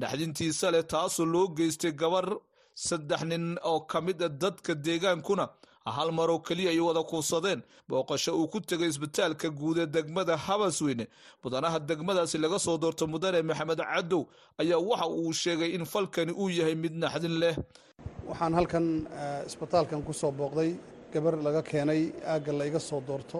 Dhaxdintiisa 0.00 0.66
leh 0.74 0.82
taasoo 0.92 1.26
loo 1.34 1.46
geystay 1.56 1.92
gabar 2.02 2.26
saddex 2.74 3.22
nin 3.30 3.58
oo 3.70 3.80
ka 3.90 3.98
mid 4.06 4.18
a 4.22 4.28
dadka 4.42 4.72
deegaankuna 4.86 5.46
hal 5.86 6.10
maroo 6.12 6.38
keliya 6.38 6.70
ay 6.70 6.80
wada 6.80 7.02
kuufsadeen 7.02 7.62
booqasho 7.88 8.32
uu 8.40 8.48
ku 8.48 8.60
tegay 8.60 8.88
isbitaalka 8.88 9.48
guud 9.50 9.78
ee 9.78 9.86
degmada 9.86 10.36
habasweyne 10.36 11.06
mudanaha 11.44 11.78
degmadaasi 11.78 12.38
laga 12.38 12.58
soo 12.58 12.76
doorto 12.78 13.06
mudane 13.06 13.42
maxamed 13.42 13.78
cadow 13.92 14.22
ayaa 14.58 14.78
waxa 14.78 15.06
uu 15.08 15.32
sheegay 15.32 15.70
in 15.76 15.84
falkani 15.84 16.32
uu 16.32 16.48
yahay 16.50 16.74
mid 16.74 16.92
naxdin 17.04 17.34
leh. 17.42 17.56
Waxaan 18.28 18.54
halkan 18.58 18.86
isbitaalkan 19.46 20.02
ku 20.06 20.12
soo 20.12 20.30
booqday. 20.32 20.70
Gabar 21.12 21.34
laga 21.46 21.62
keenay 21.62 22.12
aagga 22.32 22.52
la 22.52 22.64
iga 22.66 22.78
soo 22.80 23.00
doorto 23.08 23.38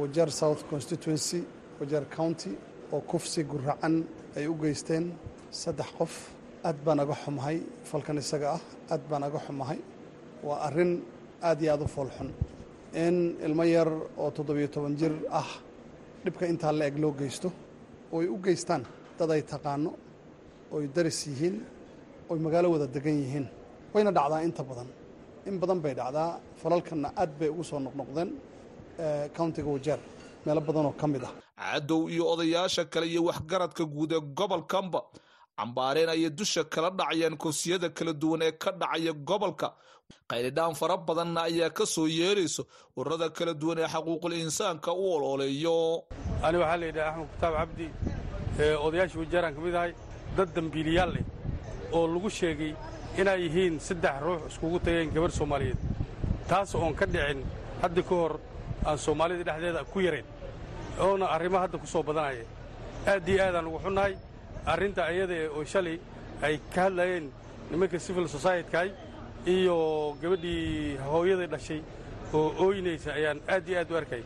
wajeer 0.00 0.30
south 0.30 0.62
constituency 0.70 1.40
wajeer 1.80 2.04
county 2.16 2.52
oo 2.92 3.00
kufsi 3.00 3.44
guracan 3.44 4.04
ay 4.36 4.46
u 4.46 4.54
geysteen. 4.62 5.04
Saddex 5.50 5.90
qof 5.98 6.12
aad 6.64 6.76
baan 6.84 7.00
aga 7.00 7.14
xumahay 7.24 7.58
falkan 7.90 8.16
isaga 8.22 8.48
ah 8.56 8.62
aad 8.94 9.02
baan 9.10 9.22
aga 9.28 9.38
xumahay 9.46 9.78
waa 10.46 10.58
arrin 10.68 10.92
aad 11.48 11.58
iyo 11.62 11.70
aad 11.74 11.82
u 11.82 11.88
foolxun. 11.96 12.28
In 13.04 13.16
ilmo 13.46 13.64
yar 13.64 13.88
oo 14.22 14.30
toddobiyo 14.36 14.68
toban 14.74 14.94
jir 15.00 15.12
ah 15.40 15.48
dhibka 16.24 16.44
intaa 16.52 16.72
la 16.78 16.84
eg 16.90 16.96
loo 17.02 17.12
geysto 17.20 17.48
ooy 18.12 18.26
u 18.34 18.36
geystaan 18.44 18.82
dad 19.18 19.30
ay 19.30 19.42
taqaano 19.52 19.90
oy 20.74 20.84
daris 20.94 21.18
yihiin 21.26 21.56
oy 22.30 22.38
magaalo 22.38 22.68
wada 22.74 22.86
degan 22.86 23.16
yihiin. 23.22 23.46
Wayna 23.94 24.10
dhacdaa 24.16 24.40
inta 24.48 24.62
badan. 24.70 24.88
In 25.48 25.58
badan 25.60 25.80
bay 25.84 25.94
dhacdaa. 25.94 26.30
Falalkanna 26.60 27.08
aad 27.20 27.30
bay 27.38 27.48
ugu 27.52 27.64
soo 27.70 27.80
noqnoqdeen 27.86 28.30
countiga 29.36 29.68
wajeer 29.74 29.98
meelo 30.46 30.60
badan 30.60 30.86
oo 30.86 30.92
ka 31.00 31.06
mid 31.06 31.24
ah. 31.24 31.32
Cadow 31.62 32.08
iyo 32.10 32.24
odayaasha 32.32 32.84
kale 32.92 33.06
iyo 33.06 33.22
waxgaradka 33.28 33.84
guud 33.84 34.12
ee 34.12 34.20
gobolkanba 34.38 35.00
cambaareen 35.58 36.08
ayay 36.14 36.30
dusha 36.30 36.64
kala 36.64 36.90
dhacayaan 36.90 37.36
koofsiyada 37.42 37.88
kala 37.96 38.12
duwan 38.12 38.42
ee 38.42 38.52
ka 38.62 38.70
dhacaya 38.80 39.12
gobolka. 39.28 39.68
Qaylidhaan 40.30 40.74
fara 40.80 40.96
badanna 40.96 41.40
ayaa 41.48 41.70
ka 41.70 41.84
soo 41.86 42.06
yeerayso 42.06 42.62
ururada 42.96 43.28
kala 43.36 43.52
duwan 43.54 43.78
ee 43.78 43.88
xaquuqul 43.94 44.32
insaanka 44.44 44.90
u 44.92 45.04
ololeeyo 45.14 46.04
ani 46.42 46.56
waxaa 46.62 46.76
la 46.80 46.86
yidhaha 46.86 47.08
axmed 47.10 47.28
kutaab 47.32 47.54
cabdi 47.58 47.86
odayaashii 48.86 49.18
wajeeraan 49.22 49.54
ka 49.56 49.60
mid 49.60 49.74
ahay 49.74 49.92
dad 50.36 50.48
dambiiliyaal 50.54 51.10
leh 51.14 51.24
oo 51.92 52.06
lagu 52.14 52.28
sheegay 52.30 52.72
inay 53.20 53.38
yihiin 53.44 53.74
saddex 53.86 54.16
ruux 54.24 54.40
iskugu 54.48 54.78
tageen 54.84 55.10
gabarh 55.14 55.32
soomaaliyeed. 55.38 55.78
Taas 56.48 56.74
oon 56.74 56.94
ka 56.94 57.06
dhicin 57.06 57.40
hadda 57.82 58.02
ka 58.08 58.14
hor 58.20 58.34
aan 58.88 58.98
soomaalida 58.98 59.44
dhexdeeda 59.48 59.84
ku 59.92 59.98
yarayn 60.00 60.24
oona 61.00 61.26
arrimo 61.34 61.58
hadda 61.58 61.76
ku 61.78 61.86
soo 61.86 62.02
badanaya 62.02 62.44
aad 63.06 63.28
iyo 63.28 63.40
aadaan 63.44 63.66
ugu 63.68 63.78
xunnahay 63.84 64.14
arrinta 64.66 65.04
ayada 65.06 65.34
oo 65.56 65.64
shalay 65.64 65.98
ay 66.42 66.58
ka 66.74 66.82
hadlayeen 66.86 67.30
nimanka 67.70 67.98
civil 67.98 68.28
societykaay 68.28 68.90
iyo 69.46 69.76
gabadhii 70.22 70.96
hooyadai 71.10 71.46
dhashay 71.46 71.80
oo 72.34 72.48
ooynaysa 72.64 73.12
ayaan 73.14 73.40
aad 73.48 73.68
iyo 73.68 73.78
aad 73.80 73.90
u 73.92 73.96
arkay. 73.96 74.22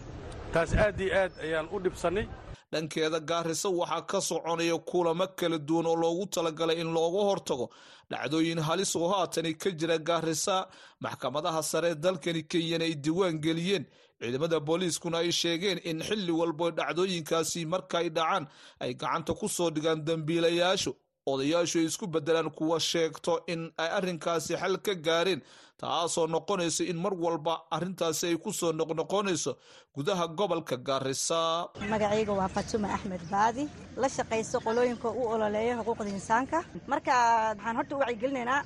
Taas 0.52 0.74
aad 0.74 1.00
iyo 1.00 1.12
aad 1.22 1.32
ayaan 1.42 1.68
u 1.72 1.80
dhibsannay. 1.80 2.26
Dhankeeda 2.72 3.20
gaariso 3.20 3.70
waxaa 3.78 4.02
ka 4.02 4.20
soconaya 4.20 4.78
kulamo 4.78 5.26
kala 5.38 5.58
duwan 5.58 5.86
oo 5.86 5.96
loogu 5.96 6.26
talagalay 6.26 6.80
in 6.80 6.92
looga 6.92 7.22
hortago 7.28 7.70
dhacdooyin 8.10 8.58
halis 8.60 8.96
oo 8.96 9.08
haatani 9.08 9.54
ka 9.54 9.70
jira 9.70 9.98
gaarisa 9.98 10.66
maxkamadaha 11.00 11.62
sare 11.62 11.94
dalkani 11.94 12.42
kenyana 12.42 12.84
ay 12.84 12.94
diiwaan 12.94 13.38
geliyeen 13.44 13.84
ciidamada 14.20 14.60
booliiskuna 14.60 15.18
ay 15.18 15.30
sheegeen 15.32 15.78
in 15.84 16.00
xilli 16.08 16.32
walbo 16.32 16.70
dhacdooyinkaasi 16.70 17.66
markaay 17.66 18.08
dhacaan 18.10 18.46
ay 18.80 18.94
gacanta 18.94 19.34
ku 19.34 19.48
soo 19.48 19.70
dhigaan 19.70 20.04
dambiilayaashu. 20.06 20.92
Odayaashu 21.26 21.78
ay 21.78 21.84
isku 21.90 22.06
bedelaan 22.06 22.50
kuwa 22.50 22.78
sheegto 22.80 23.42
in 23.46 23.72
ay 23.78 23.88
arrinkaasi 23.98 24.54
xal 24.56 24.76
ka 24.78 24.94
gaareen 24.94 25.42
taasoo 25.76 26.26
noqonaysa 26.26 26.84
in 26.90 26.96
mar 26.96 27.14
walba 27.14 27.54
arrintaasi 27.70 28.26
ay 28.30 28.36
ku 28.38 28.52
soo 28.52 28.72
noqnoqonayso 28.72 29.56
gudaha 29.96 30.26
gobolka 30.38 30.76
gaarisa 30.76 31.68
magacayga 31.90 32.32
waa 32.38 32.48
fatuma 32.48 32.88
axmed 32.96 33.20
baadi. 33.30 33.64
La 33.96 34.08
shaqayso 34.08 34.58
qolooyinka 34.66 35.08
u 35.08 35.22
ololeeya 35.34 35.74
xuquuqda 35.80 36.10
insaanka. 36.18 36.58
Marka 36.92 37.12
waxaan 37.56 37.76
horta 37.78 37.94
u 37.96 37.98
wacyigelinaynaa 38.02 38.60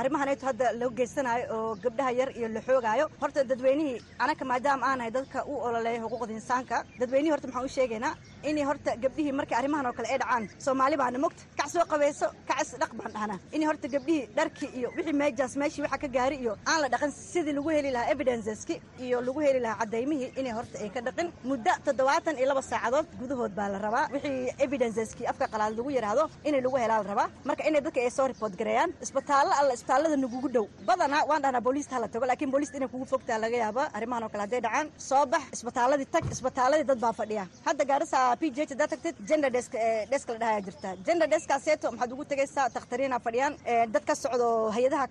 arrimahanayto 0.00 0.46
hadda 0.46 0.66
loo 0.80 0.90
geysanayo 0.98 1.44
oo 1.56 1.74
gabdhaha 1.84 2.12
yar 2.20 2.30
iyo 2.38 2.48
la 2.48 2.60
xoogaayo 2.60 3.06
horta 3.20 3.42
dadweynihii 3.50 3.98
anaka 4.24 4.44
maadaama 4.44 4.86
aanahay 4.86 5.10
dadka 5.10 5.38
u 5.52 5.54
ololeeya 5.68 6.00
xuquuqda 6.04 6.32
insaanka 6.38 6.76
dadweynihii 7.00 7.32
horta 7.34 7.48
maxaan 7.48 7.66
u 7.68 7.74
sheegaynaa 7.76 8.14
inay 8.50 8.64
horta 8.70 8.90
gabdhihii 9.02 9.32
markay 9.40 9.58
arrimahan 9.58 9.86
oo 9.86 9.92
kale 9.98 10.08
ay 10.12 10.18
dhacaan. 10.22 10.44
Soomaali 10.64 10.96
baana 11.02 11.18
mogta 11.18 11.42
kac 11.58 11.68
soo 11.74 11.84
qabayso 11.92 12.26
kacis 12.48 12.78
dhaq 12.82 12.92
baan 12.98 13.12
dhahnaa 13.16 13.38
inay 13.56 13.66
horta 13.70 13.88
gabdhihii 13.94 14.28
dharkii 14.38 14.70
iyo 14.78 14.88
wixii 14.96 15.12
meejaas 15.22 15.56
meeshii 15.56 15.82
waxa 15.82 15.98
ka 15.98 16.08
gaari 16.16 16.36
iyo 16.44 16.52
aan 16.70 16.80
la 16.82 16.88
dhaqan 16.94 17.10
sidii 17.10 17.52
lagu 17.58 17.68
heli 17.76 17.90
lahaa 17.90 18.10
evidenceski 18.14 18.74
iyo 19.04 19.18
lagu 19.26 19.40
heli 19.46 19.60
lahaa 19.66 19.78
cadaymihii 19.82 20.30
inay 20.40 20.52
horta 20.58 20.75
ay 20.84 20.90
ka 20.94 21.00
dhaqin 21.06 21.28
muddo 21.50 21.72
toddobaatan 21.86 22.34
iyo 22.40 22.46
laba 22.50 22.62
saacadood 22.70 23.06
gudahood 23.20 23.52
baa 23.58 23.68
la 23.74 23.78
rabaa. 23.86 24.04
Wixii 24.14 24.54
evidenceski 24.64 25.22
afka 25.32 25.46
qalaad 25.52 25.72
lagu 25.78 25.90
yidhaahdo 25.96 26.24
inay 26.48 26.60
lagu 26.66 26.76
helaa 26.82 26.98
la 27.02 27.08
rabaa. 27.12 27.28
Marka 27.48 27.62
inay 27.68 27.80
dadka 27.86 28.00
ay 28.06 28.10
soo 28.18 28.26
report 28.32 28.52
gareeyaan 28.60 28.90
isbitaallo 29.04 29.52
alla 29.60 29.72
isbitaallada 29.78 30.16
nagugu 30.24 30.48
dhow. 30.56 30.66
Badanaa 30.88 31.22
waan 31.30 31.42
dhahnaa 31.44 31.60
booliista 31.66 31.92
hala 31.96 32.08
tago 32.14 32.26
laakiin 32.30 32.50
booliista 32.54 32.76
inay 32.80 32.88
kugu 32.94 33.06
fogtaa 33.12 33.38
laga 33.44 33.56
yaaba 33.64 33.82
arrimahan 33.96 34.22
oo 34.26 34.28
kale 34.32 34.42
hadday 34.46 34.60
dhacaan. 34.66 34.86
Soo 35.08 35.24
bax 35.32 35.42
isbitaalladii 35.56 36.08
tag 36.14 36.24
isbitaalladii 36.36 36.86
dad 36.90 37.00
baa 37.04 37.12
fadhiya. 37.20 37.44
Hadda 37.66 37.84
gaarisa 37.90 38.18
p 38.40 38.50
j 38.56 38.66
hadaa 38.72 38.88
tagtid 38.92 39.16
gender 39.28 39.50
desk 39.56 39.72
desk 40.12 40.26
la 40.32 40.38
dhahayaa 40.42 40.64
jirta. 40.66 40.88
Gender 41.06 41.28
deskaaseeto 41.34 41.86
maxaad 41.92 42.12
ugu 42.14 42.24
tegaysaa 42.32 42.66
takhtariina 42.76 43.18
fadhiyaan. 43.26 43.54
Dad 43.94 44.04
ka 44.08 44.14
socdo 44.22 44.48
hay'adaha 44.76 45.06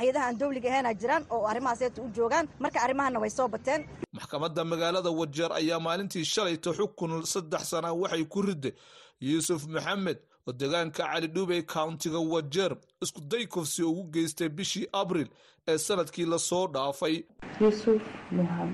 hay'adaha 0.00 0.24
aan 0.28 0.38
dowliga 0.40 0.68
ahaynaa 0.72 0.94
jiraan 1.02 1.22
oo 1.34 1.42
arrimahaaseeto 1.50 1.98
u 2.02 2.08
joogaan. 2.16 2.46
Marka 2.64 2.78
arrimahana 2.86 3.18
way 3.22 3.30
soo 3.38 3.48
bateen. 3.54 3.80
Maxkamadda 4.18 4.62
magaalada 4.90 5.10
wajeer 5.10 5.52
ayaa 5.52 5.80
maalintii 5.80 6.24
shalayta 6.24 6.72
xukun 6.72 7.22
saddex 7.24 7.70
sana 7.70 7.92
waxay 7.92 8.24
ku 8.24 8.42
riday 8.42 8.72
yuusuf 9.20 9.66
maxamed 9.66 10.18
deegaanka 10.52 11.02
cali 11.12 11.26
dhubey 11.28 11.62
countiga 11.62 12.18
wajeer 12.18 12.76
isku 13.02 13.20
day 13.20 13.46
kufsi 13.46 13.82
ugu 13.82 14.04
geystay 14.12 14.48
bishii 14.48 14.86
abril 14.92 15.28
ee 15.68 15.78
sannadkii 15.78 16.26
la 16.26 16.38
soo 16.38 16.66
dhaafay. 16.66 17.24
Yusuf 17.60 18.02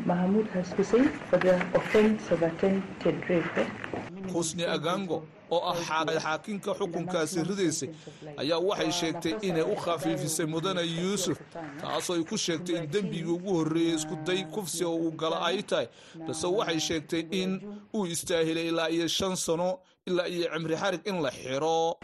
mahamuud 0.07 0.47
xusni 4.33 4.65
agango 4.65 5.23
oo 5.51 5.61
ah 5.71 5.77
xaakinka 6.23 6.75
xukunkaasi 6.79 7.43
ridaysay 7.49 7.91
ayaa 8.37 8.59
waxay 8.69 8.93
sheegtay 9.01 9.35
inay 9.49 9.63
u 9.63 9.77
khafiifisay 9.85 10.47
mudane 10.47 10.83
yuusuf 10.83 11.39
taasoo 11.81 12.15
ay 12.17 12.25
ku 12.25 12.37
sheegtay 12.37 12.77
in 12.79 12.87
dembigii 12.91 13.31
ugu 13.37 13.51
horreeyey 13.59 13.95
iskuday 13.95 14.45
kufsi 14.55 14.85
oo 14.85 14.97
uu 14.97 15.11
gala 15.21 15.39
ay 15.49 15.63
tahay. 15.63 15.87
Balse 16.27 16.47
waxay 16.47 16.81
sheegtay 16.89 17.23
in 17.31 17.51
uu 17.95 18.07
istaahilay 18.07 18.69
ilaa 18.69 18.89
iyo 18.91 19.09
shan 19.09 19.37
sano 19.37 19.79
ilaa 20.07 20.29
iyo 20.29 20.47
cimri 20.53 20.77
xarig 20.83 21.01
in 21.11 21.17
la 21.23 21.31
xiro 21.31 21.97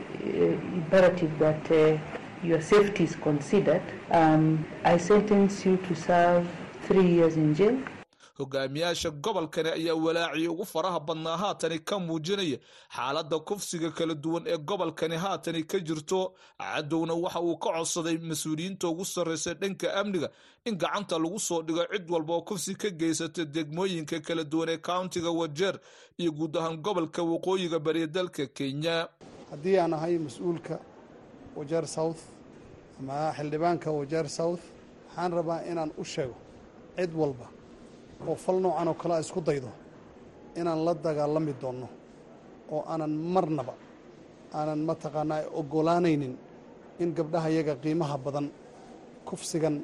hogaamiyaasha 8.39 9.11
gobolkani 9.11 9.69
ayaa 9.69 9.95
walaacii 9.95 10.49
ugu 10.49 10.65
faraha 10.65 11.01
badnaa. 11.01 11.37
Haatani 11.37 11.79
ka 11.79 11.99
muujinaya 11.99 12.59
xaaladda 12.97 13.39
kufsiga 13.39 13.91
kala 13.91 14.15
duwan 14.15 14.45
ee 14.47 14.57
gobolkani. 14.59 15.17
Haatani 15.17 15.62
ka 15.65 15.79
jirto 15.79 16.35
cadowna 16.59 17.15
waxa 17.15 17.41
uu 17.41 17.57
ka 17.59 17.71
codsaday 17.73 18.19
mas'uuliyiinta 18.19 18.89
ugu 18.89 19.05
sarreysa 19.05 19.55
dhanka 19.55 19.95
amniga. 19.95 20.31
In 20.65 20.77
gacanta 20.79 21.19
lagu 21.19 21.39
soo 21.41 21.62
dhigo 21.62 21.85
cid 21.93 22.11
walba 22.11 22.35
oo 22.35 22.43
kufsi 22.43 22.75
ka 22.75 22.91
geysata 22.91 23.45
degmooyinka 23.45 24.21
kala 24.21 24.45
duwan 24.45 24.69
ee 24.69 24.79
countiga 24.79 25.31
wajeer 25.31 25.79
iyo 26.19 26.33
guud 26.33 26.57
ahaan 26.57 26.77
gobolka 26.77 27.23
waqooyiga 27.23 27.79
bariya 27.79 28.07
dalka 28.07 28.47
kenya. 28.47 29.09
Haddii 29.51 29.79
aan 29.79 29.93
ahay 29.95 30.19
mas'uulka 30.19 30.79
wajeer 31.57 31.87
south 31.87 32.21
ama 33.01 33.33
xildhibaanka 33.37 33.91
wajeer 33.91 34.29
south 34.29 34.61
waxaan 35.09 35.33
rabaa 35.33 35.61
inaan 35.71 35.91
u 35.99 36.05
sheego 36.05 36.35
cid 36.97 37.11
walba 37.15 37.47
oo 38.29 38.35
fal 38.45 38.59
noocan 38.64 38.88
oo 38.91 38.95
kale 39.02 39.14
isku 39.25 39.41
daydo 39.49 39.71
inaan 40.61 40.81
la 40.87 40.93
dagaalami 41.05 41.52
doonno 41.62 41.88
oo 42.75 42.83
aanan 42.93 43.12
marnaba 43.35 43.75
aanan 44.59 44.81
mataqaanaa 44.88 45.41
oggolaanaynin 45.61 46.35
in 47.02 47.11
gabdhaha 47.19 47.49
yaga 47.57 47.75
qiimaha 47.83 48.17
badan 48.25 48.47
kufsigan 49.29 49.76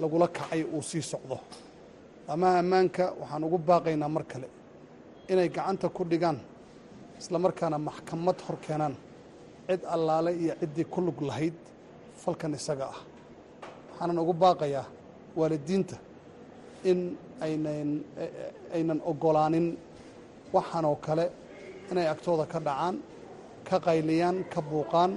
lagula 0.00 0.26
kacay 0.36 0.62
uu 0.76 0.82
sii 0.90 1.02
socdo. 1.12 1.36
Ama 2.32 2.48
ammaanka 2.60 3.04
waxaan 3.20 3.44
ugu 3.46 3.58
baaqaynaa 3.68 4.08
mar 4.16 4.24
kale 4.30 4.48
inay 5.32 5.48
gacanta 5.56 5.86
ku 5.96 6.02
dhigaan 6.10 6.38
isla 7.20 7.38
markaana 7.44 7.78
maxkamad 7.88 8.38
hor 8.46 8.56
keenaan 8.64 8.94
cid 9.68 9.82
allaale 9.94 10.30
iyo 10.42 10.54
ciddii 10.60 10.84
ku 10.92 10.98
lug 11.06 11.18
lahayd 11.28 11.54
falkan 12.22 12.52
isaga 12.58 12.86
ah. 12.94 13.00
Waxaanan 13.90 14.18
ugu 14.22 14.32
baaqayaa 14.42 14.86
waalidiinta 15.38 15.96
in 16.90 17.00
aynan 17.46 17.90
aynan 18.76 18.98
oggolaanin 19.10 19.66
waxaan 20.54 20.84
oo 20.90 20.96
kale 21.06 21.26
inay 21.90 22.06
agtooda 22.12 22.44
ka 22.52 22.58
dhacaan 22.66 22.96
ka 23.68 23.76
qayliyaan 23.86 24.36
ka 24.52 24.60
buuqaan. 24.68 25.12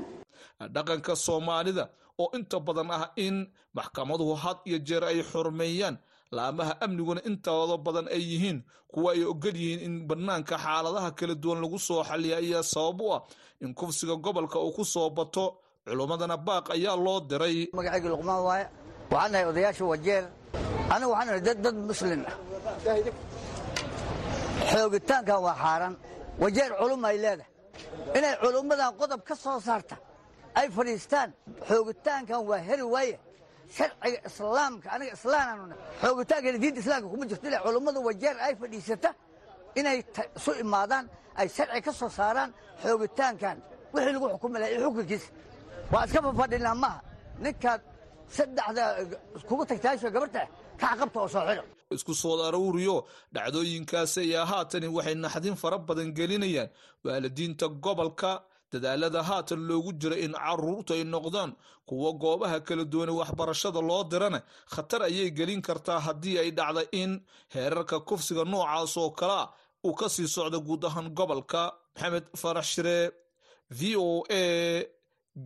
Dhaqanka 0.75 1.13
soomaalida 1.25 1.85
oo 2.21 2.29
inta 2.37 2.57
badan 2.67 2.89
ah 2.91 3.03
in 3.25 3.35
maxkamaduhu 3.77 4.33
had 4.43 4.57
iyo 4.67 4.77
jeer 4.87 5.03
ay 5.03 5.19
xurmeeyaan 5.31 5.95
laamaha 6.35 6.73
amniguna 6.85 7.21
intooda 7.29 7.75
badan 7.85 8.07
ay 8.15 8.21
yihiin 8.31 8.59
kuwa 8.91 9.09
ay 9.15 9.23
ogol 9.31 9.55
yihiin 9.61 9.81
in 9.87 9.93
bannaanka 10.09 10.55
xaaladaha 10.65 11.09
kala 11.17 11.35
duwan 11.41 11.59
lagu 11.63 11.79
soo 11.87 12.03
xaliya 12.09 12.37
ayaa 12.43 12.63
sabab 12.73 13.01
u 13.01 13.07
ah 13.15 13.21
in 13.63 13.73
kufsiga 13.79 14.15
gobolka 14.25 14.57
uu 14.59 14.71
ku 14.77 14.83
soo 14.93 15.09
bato 15.09 15.45
culummadana 15.87 16.37
baaq 16.37 16.65
ayaa 16.75 16.95
loo 17.05 17.19
diray. 17.29 17.57
Magacayga 17.77 18.09
luqmaan 18.13 18.41
waaye 18.47 18.65
waxaan 19.11 19.31
nahay 19.31 19.45
odayaasha 19.51 19.85
wajeer 19.91 20.23
anigu 20.93 21.11
waxaan 21.13 21.27
nahay 21.27 21.41
dad 21.65 21.75
muslin 21.89 22.21
ah. 22.31 22.35
Xoogitaankan 24.71 25.39
waa 25.45 25.55
xaaraan 25.63 25.95
wajeer 26.41 26.71
culum 26.79 27.01
ay 27.09 27.17
leedahay. 27.23 27.51
Inay 28.17 28.33
culummadan 28.43 28.91
qodob 28.99 29.21
ka 29.27 29.35
soo 29.43 29.59
saarta 29.67 29.95
ay 30.59 30.67
fadhiistaan 30.75 31.29
xoogitaankan 31.69 32.41
waa 32.49 32.59
heri 32.67 32.85
waaye. 32.95 33.15
Sharciga 33.75 34.19
islaamka 34.29 34.87
aniga 34.95 35.11
islaanaanu 35.17 35.63
nahay 35.71 35.81
xoogitaankana 36.01 36.57
diinta 36.63 36.79
islaamka 36.83 37.07
kuma 37.13 37.25
jirto 37.29 37.45
ilaa 37.49 37.63
culummada 37.65 37.99
wajeer 38.07 38.35
ay 38.45 38.53
fadhiisata 38.61 39.09
inay 39.79 39.97
isu 40.37 40.51
imaadaan 40.63 41.05
ay 41.39 41.47
sharci 41.55 41.79
ka 41.85 41.91
soo 41.99 42.09
saaraan 42.19 42.49
xoogitaankan. 42.83 43.57
Wixii 43.93 44.13
lagu 44.15 44.27
xukumi 44.33 44.57
laha 44.61 44.69
iyo 44.73 44.79
xukunkiisa. 44.85 45.29
Waa 45.91 46.03
iska 46.05 46.19
fafadhinaa 46.25 46.75
maha 46.83 46.99
ninkaad 47.43 47.81
saddexda 48.37 48.83
kugu 49.47 49.63
tagtaasho 49.69 50.07
gabarta 50.15 50.41
kacqabta 50.81 51.17
oo 51.23 51.27
soo 51.33 51.43
xidho 51.49 51.63
isku 51.95 52.13
soo 52.21 52.35
aruuriyo 52.47 52.95
dhacdooyinkaasi 53.35 54.19
ayaa 54.27 54.45
haatani 54.51 54.87
waxay 54.97 55.15
naxdin 55.23 55.55
fara 55.61 55.77
badan 55.87 56.09
gelinayaan. 56.17 56.69
Waalidiinta 57.05 57.65
gobolka 57.83 58.31
dadaalada 58.71 59.21
haatan 59.29 59.61
loogu 59.69 59.91
jira 60.01 60.15
in 60.25 60.33
caruurtu 60.43 60.91
ay 60.93 61.03
noqdaan 61.13 61.51
kuwa 61.87 62.09
goobaha 62.21 62.57
kala 62.67 62.83
duwane 62.91 63.11
waxbarashada 63.19 63.81
loo 63.89 64.03
dirana. 64.11 64.39
Khatar 64.73 65.01
ayay 65.09 65.29
gelin 65.37 65.61
kartaa 65.67 65.99
haddii 66.05 66.37
ay 66.41 66.49
dhacda 66.57 66.81
in 67.01 67.11
heerarka 67.53 67.97
kufsiga 68.07 68.43
noocaas 68.51 68.93
oo 69.01 69.09
kalea 69.19 69.43
uu 69.87 69.93
ka 69.99 70.05
sii 70.13 70.27
socda 70.35 70.57
guud 70.67 70.83
ahaan 70.87 71.07
gobolka. 71.17 71.61
Maxamed 71.95 72.25
farax 72.41 72.65
shire 72.73 72.97
v 73.77 73.81
o 73.97 74.23
a 74.41 74.43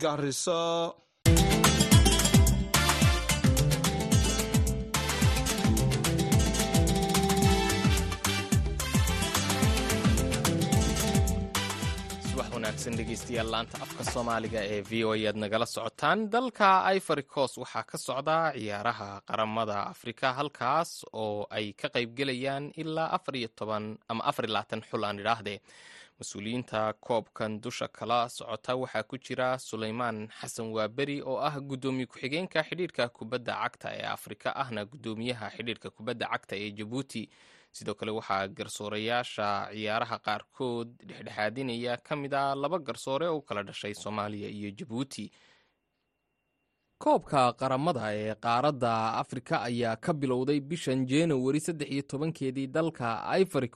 garisa 0.01 0.59
wanaagsan 12.83 12.97
dhegeystayaal 12.99 13.49
laanta 13.53 13.77
afka 13.85 14.03
soomaaliga 14.13 14.59
ee 14.73 14.81
v 14.89 15.05
o 15.07 15.11
ayaad 15.15 15.37
nagala 15.43 15.65
socotaan. 15.65 16.29
Dalka 16.29 16.69
ivory 16.95 17.23
coast 17.23 17.57
waxaa 17.57 17.83
ka 17.83 17.97
socda 17.97 18.51
ciyaaraha 18.55 19.21
qaramada 19.27 19.77
afrika 19.93 20.33
halkaas 20.33 21.05
oo 21.13 21.47
ay 21.49 21.73
ka 21.73 21.87
qaybgelayaan 21.95 22.71
ilaa 22.75 23.09
afar 23.15 23.35
iyo 23.35 23.47
toban 23.55 23.97
ama 24.09 24.23
afar 24.23 24.45
iyo 24.45 24.53
labaatan 24.53 24.81
xul 24.89 25.03
aan 25.05 25.19
idhaahdee. 25.19 25.59
Mas'uuliyiinta 26.19 26.93
koobkan 26.99 27.61
dusha 27.63 27.87
kala 27.87 28.29
socota 28.29 28.75
waxaa 28.75 29.03
ku 29.03 29.17
jira 29.17 29.57
suleymaan 29.57 30.27
xasan 30.41 30.67
waaberi 30.75 31.21
oo 31.21 31.37
ah 31.39 31.55
guddoomiye 31.69 32.05
ku-xigeenka 32.11 32.63
xidhiirka 32.67 33.09
kubadda 33.09 33.53
cagta 33.63 33.89
ee 33.95 34.05
afrika 34.17 34.49
ahna 34.55 34.85
guddoomiyaha 34.85 35.49
xidhiirka 35.55 35.89
kubadda 35.89 36.27
cagta 36.33 36.55
ee 36.55 36.71
jabuuti 36.71 37.29
sidoo 37.77 37.95
kale 37.99 38.11
waxaa 38.19 38.47
garsoorayaasha 38.57 39.47
ciyaaraha 39.73 40.17
qaarkood 40.27 40.87
dhexdhexaadinaya 41.07 41.97
ka 42.07 42.15
mid 42.15 42.33
a 42.33 42.55
laba 42.55 42.77
garsoore 42.87 43.27
oo 43.33 43.41
kala 43.41 43.63
dhashay 43.63 43.93
soomaaliya 44.03 44.49
iyo 44.57 44.69
jabuuti 44.77 45.25
koobka 47.03 47.41
qaramada 47.59 48.03
ee 48.15 48.35
qaaradda 48.45 48.91
afrika 49.21 49.55
ayaa 49.69 49.95
ka 49.95 50.13
bilowday 50.13 50.59
bishan 50.59 51.05
januari 51.05 51.59
saddex 51.59 51.89
iyo 51.91 52.01
tobankeedii 52.11 52.67
dalka 52.67 53.07
ivory 53.39 53.69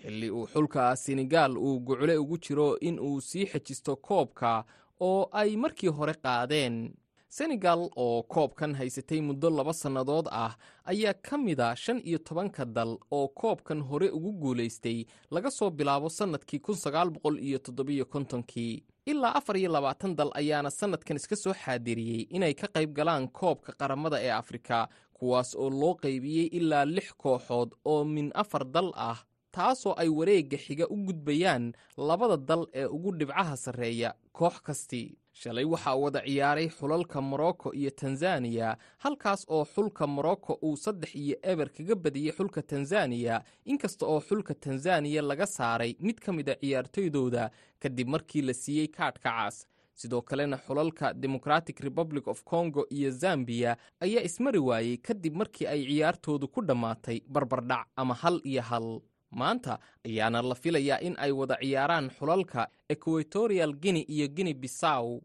xilli 0.00 0.30
uu 0.30 0.46
xulka 0.52 0.96
senegal 0.96 1.52
uu 1.58 1.80
gucle 1.80 2.16
ugu 2.22 2.38
jiro 2.38 2.68
in 2.80 2.98
uu 3.00 3.20
sii 3.20 3.46
xejisto 3.46 3.96
koobka 3.96 4.64
oo 5.00 5.28
ay 5.32 5.56
markii 5.56 5.88
hore 5.88 6.14
qaadeen 6.14 6.94
senegal 7.30 7.80
oo 7.96 8.22
koobkan 8.22 8.74
haysatay 8.74 9.20
muddo 9.22 9.50
laba 9.50 9.72
sannadood 9.72 10.26
ah 10.32 10.52
ayaa 10.90 11.14
ka 11.14 11.38
mida 11.38 11.76
shan 11.76 12.00
iyo 12.04 12.18
tobanka 12.18 12.64
dal 12.64 12.98
oo 13.10 13.28
koobkan 13.28 13.80
hore 13.88 14.08
ugu 14.10 14.32
guulaystay 14.32 15.06
laga 15.30 15.50
soo 15.50 15.70
bilaabo 15.70 16.08
sannadkii 16.10 16.58
kun 16.58 16.74
sagaal 16.76 17.10
boqol 17.10 17.38
iyo 17.38 17.58
toddobiyo 17.58 18.04
kontonkii. 18.04 18.82
Ilaa 19.06 19.34
afar 19.38 19.56
iyo 19.56 19.70
labaatan 19.72 20.16
dal 20.16 20.30
ayaana 20.34 20.70
sannadkan 20.70 21.16
iska 21.16 21.36
soo 21.36 21.54
xaadiriyey 21.54 22.26
inay 22.36 22.54
ka 22.54 22.66
qayb 22.74 22.90
galaan 22.98 23.28
koobka 23.28 23.72
qaramada 23.78 24.18
ee 24.22 24.30
afrika 24.42 24.88
kuwaas 25.14 25.54
oo 25.54 25.70
loo 25.70 25.94
qaybiyey 26.02 26.46
ilaa 26.58 26.84
lix 26.84 27.14
kooxood 27.16 27.70
oo 27.84 28.04
min 28.04 28.30
afar 28.34 28.64
dal 28.74 28.90
ah 28.96 29.18
taasoo 29.54 29.94
ay 30.02 30.08
wareegga 30.08 30.58
xiga 30.58 30.86
u 30.90 30.96
gudbayaan 31.06 31.72
labada 31.96 32.36
dal 32.36 32.66
ee 32.74 32.86
ugu 32.86 33.10
dhibcaha 33.18 33.56
sarreeya 33.56 34.14
koox 34.32 34.56
kastii 34.66 35.08
shalay 35.42 35.64
waxaa 35.64 35.94
wada 36.02 36.20
ciyaaray 36.26 36.68
xulalka 36.68 37.20
morocco 37.20 37.72
iyo 37.74 37.90
tanzaniya 37.90 38.76
halkaas 38.98 39.46
oo 39.48 39.64
xulka 39.64 40.06
morocco 40.06 40.58
uu 40.62 40.76
saddex 40.76 41.14
iyo 41.14 41.36
eber 41.42 41.68
kaga 41.72 41.94
badiyey 41.94 42.32
xulka 42.36 42.62
tanzaniya 42.62 43.42
inkasta 43.64 44.06
oo 44.06 44.20
xulka 44.20 44.54
tanzaniya 44.54 45.22
laga 45.22 45.46
saaray 45.46 45.96
mid 46.00 46.18
ka 46.20 46.32
mid 46.32 46.48
a 46.50 46.54
ciyaartoydooda 46.60 47.50
kadib 47.82 48.08
markii 48.08 48.42
la 48.42 48.54
siiyey 48.54 48.88
kaadhka 48.88 49.30
cas 49.30 49.66
sidoo 49.94 50.22
kalena 50.22 50.56
xulalka 50.66 51.14
democratic 51.14 51.80
republic 51.80 52.28
of 52.28 52.44
congo 52.44 52.86
iyo 52.90 53.10
zambiya 53.10 53.76
ayaa 54.00 54.22
ismari 54.22 54.58
waayey 54.58 54.96
kadib 54.96 55.34
markii 55.36 55.66
ay 55.66 55.84
ciyaartoodu 55.86 56.48
ku 56.48 56.60
dhammaatay 56.62 57.20
barbardhac 57.28 57.86
ama 57.96 58.14
hal 58.14 58.40
iyo 58.44 58.62
hal. 58.62 59.00
Maanta 59.32 59.78
ayaana 60.04 60.42
la 60.42 60.54
filayaa 60.54 60.98
in 61.00 61.14
ay 61.18 61.30
wada 61.32 61.56
ciyaaraan 61.62 62.10
xulalka 62.10 62.68
equatorial 62.88 63.72
guinea 63.82 64.04
iyo 64.08 64.28
guinea 64.28 64.54
bissaw 64.54 65.20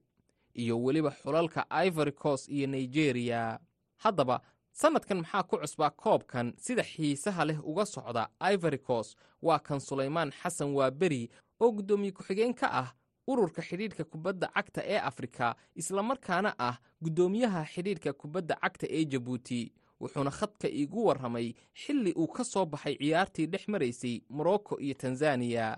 iyo 0.56 0.84
weliba 0.84 1.12
xulalka 1.12 1.66
ivory 1.86 2.12
coast 2.12 2.50
iyo 2.50 2.68
nigeria. 2.68 3.60
Haddaba 3.98 4.42
sannadkan 4.72 5.18
maxaa 5.18 5.44
ku 5.44 5.58
cusbaa 5.58 5.90
koobkan 5.90 6.54
sida 6.58 6.84
xiisaha 6.84 7.46
leh 7.46 7.60
uga 7.64 7.86
socda 7.86 8.30
ivory 8.54 8.78
coast? 8.78 9.18
Waa 9.42 9.60
kan 9.60 9.80
sulaymaan 9.80 10.32
xasan 10.32 10.74
waaberi 10.76 11.30
oo 11.60 11.72
guddoomiye 11.72 12.12
ku-xigeen 12.12 12.54
ka 12.54 12.68
ah 12.72 12.90
ururka 13.28 13.62
xidhiidhka 13.62 14.04
kubadda 14.04 14.48
cagta 14.54 14.82
ee 14.86 14.98
afrika 15.00 15.56
islamarkaana 15.76 16.54
ah 16.60 16.78
guddoomiyaha 17.02 17.66
xidhiidhka 17.66 18.14
kubadda 18.14 18.56
cagta 18.62 18.88
ee 18.90 19.06
jabuuti 19.06 19.72
wuxuuna 20.02 20.32
khadka 20.32 20.68
iigu 20.68 21.06
warramay 21.06 21.54
xilli 21.74 22.12
uu 22.18 22.28
ka 22.28 22.44
soo 22.44 22.66
baxay 22.66 22.96
ciyaartii 22.98 23.48
dhex 23.48 23.68
maraysay 23.68 24.22
morocco 24.30 24.78
iyo 24.80 24.94
tanzaniya 24.94 25.78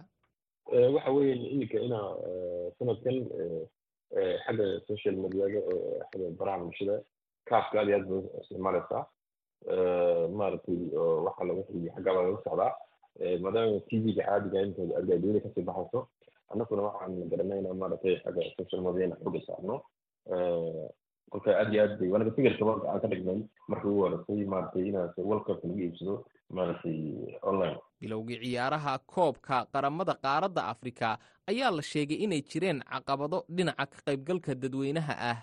waxa 0.94 1.12
weeye 1.12 1.36
iminka 1.54 1.80
inaa 1.80 2.16
sanadkan 2.80 3.16
xagga 4.46 4.65
social 4.89 5.15
mediada 5.24 5.60
xagga 6.12 6.28
baraha 6.39 6.58
bulshada 6.63 6.96
kaafka 7.50 7.76
aad 7.80 7.88
iyo 7.89 7.98
aad 8.00 8.08
bay 8.12 8.22
isticmaalaysaa 8.41 9.04
maaragtay 10.39 10.80
waxa 11.26 11.43
laga 11.50 11.62
xiyo 11.67 11.91
xaggaa 11.96 12.13
baa 12.15 12.24
laga 12.28 12.39
socdaa 12.46 12.72
maadaama 13.43 13.80
t 13.89 13.91
v-ga 14.04 14.24
caadiga 14.30 14.60
inta 14.67 14.82
argaadyada 15.00 15.39
ka 15.46 15.50
sii 15.56 15.65
baxayso 15.70 16.00
annaguna 16.52 16.82
waxaan 16.88 17.30
garanayna 17.32 17.74
maaragtay 17.82 18.15
xagga 18.24 18.41
social 18.60 18.82
media 18.86 19.15
xoga 19.24 19.39
saarno 19.48 19.76
kolka 21.32 21.50
aad 21.60 21.70
iyo 21.74 21.82
aad 21.84 21.93
bay 22.00 22.10
wanaga 22.13 22.32
fikirka 22.38 22.65
marka 22.70 22.86
aan 22.91 23.02
ka 23.04 23.08
dhignay 23.12 23.39
markii 23.72 23.89
ugu 23.91 24.02
horeysay 24.06 24.46
maaragtay 24.54 24.86
inaad 24.91 25.12
cup 25.48 25.60
laga 25.63 25.82
iibsado 25.84 26.15
bilowgii 28.01 28.39
ciyaaraha 28.43 28.93
koobka 29.13 29.65
qaramada 29.73 30.13
qaaradda 30.25 30.67
afrika 30.73 31.17
ayaa 31.51 31.71
la 31.71 31.81
sheegay 31.81 32.17
inay 32.25 32.41
jireen 32.41 32.79
caqabado 32.91 33.43
dhinaca 33.49 33.86
ka 33.91 33.97
qaybgalka 34.07 34.55
dadweynaha 34.55 35.13
ah. 35.31 35.38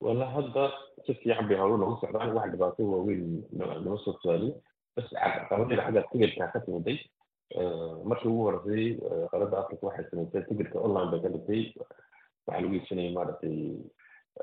Wala 0.00 0.26
hadda 0.34 0.64
si 1.06 1.14
fiican 1.14 1.48
bay 1.48 1.56
hawlo 1.56 1.76
noogu 1.76 1.96
socdaan 2.00 2.34
wax 2.36 2.50
dhibaato 2.52 2.82
waaweyn 2.92 3.44
nama 3.52 3.96
soo 4.04 4.14
saarin 4.22 4.52
bas 4.96 5.08
caqabadada 5.14 5.82
xagga 5.86 6.02
tigirka 6.12 6.52
ka 6.52 6.60
timiday 6.66 6.98
markii 8.10 8.28
ugu 8.28 8.42
horeysay 8.48 8.98
qaaradda 9.30 9.56
africa 9.62 9.82
waxay 9.88 10.04
samaysay 10.10 10.42
tigirka 10.48 10.78
online 10.86 11.10
bay 11.12 11.20
ka 11.24 11.28
dhigtay. 11.34 11.62
Waxaa 12.46 12.60
lagu 12.62 12.74
iibsanayay 12.74 13.12
maaragtay 13.16 13.56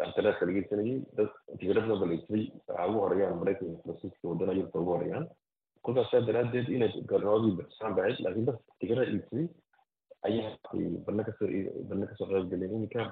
internetka 0.08 0.46
laga 0.48 0.60
iibsanayay. 0.62 0.98
Dad 1.18 1.30
tigirada 1.60 1.96
balaysay 2.02 2.44
waxaa 2.68 2.88
ugu 2.90 3.00
horeeyaan 3.04 3.38
maraykanka 3.42 3.82
faransiiska 3.84 4.26
wadana 4.32 4.54
yurubka 4.58 4.80
ugu 4.80 4.92
horeeyaan 4.96 5.26
kolkaas 5.84 6.10
saa 6.12 6.22
daraadeed 6.28 6.68
inay 6.76 6.92
garoodii 7.12 7.56
baxsaan 7.60 7.96
bahayd 7.98 8.18
laakiin 8.26 8.46
dad 8.50 8.58
tigirada 8.80 9.12
iibsaday 9.12 9.48
ayaa 10.28 10.52
barna 11.06 11.24
ka 11.28 11.32
soo 11.40 11.48
barna 11.90 12.06
ka 12.10 12.16
soo 12.20 12.28
iminka 12.54 13.10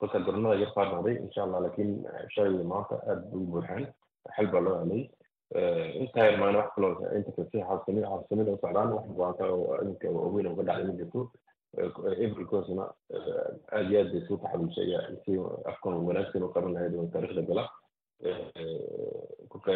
kolka 0.00 0.18
garoonada 0.26 0.60
yar 0.62 0.72
faa 0.76 0.86
noqday 0.92 1.16
insha 1.24 1.40
allah 1.46 1.60
laakiin 1.66 1.92
shalay 2.34 2.64
maanta 2.72 2.94
aad 3.10 3.20
bay 3.30 3.44
buuxaan 3.52 3.84
xal 4.36 4.46
baa 4.52 4.60
loo 4.66 4.76
helay 4.82 5.02
intaa 6.02 6.26
yar 6.28 6.38
maana 6.42 6.58
wax 6.60 6.70
kaloo 6.74 6.92
inta 7.18 7.30
xabsami 7.68 8.02
xabsamida 8.10 8.52
u 8.56 8.58
socdaan 8.62 8.92
wax 8.96 9.06
baanta 9.20 9.44
oo 9.56 9.74
iminka 9.82 10.06
waaweyn 10.16 10.48
uga 10.52 10.62
dhacday 10.68 10.86
ma 10.90 10.94
jirto 11.00 11.20
evercoasna 12.24 12.84
aad 13.76 13.86
iyo 13.90 13.98
aad 14.00 14.10
bay 14.12 14.22
suu 14.28 14.36
taxaluushay 14.42 14.88
si 15.24 15.32
afkan 15.70 15.94
wanaagsan 16.08 16.42
u 16.46 16.52
qaban 16.54 16.72
lahayd 16.76 16.94
oo 17.00 17.06
taariikhda 17.14 17.42
gala 17.50 17.64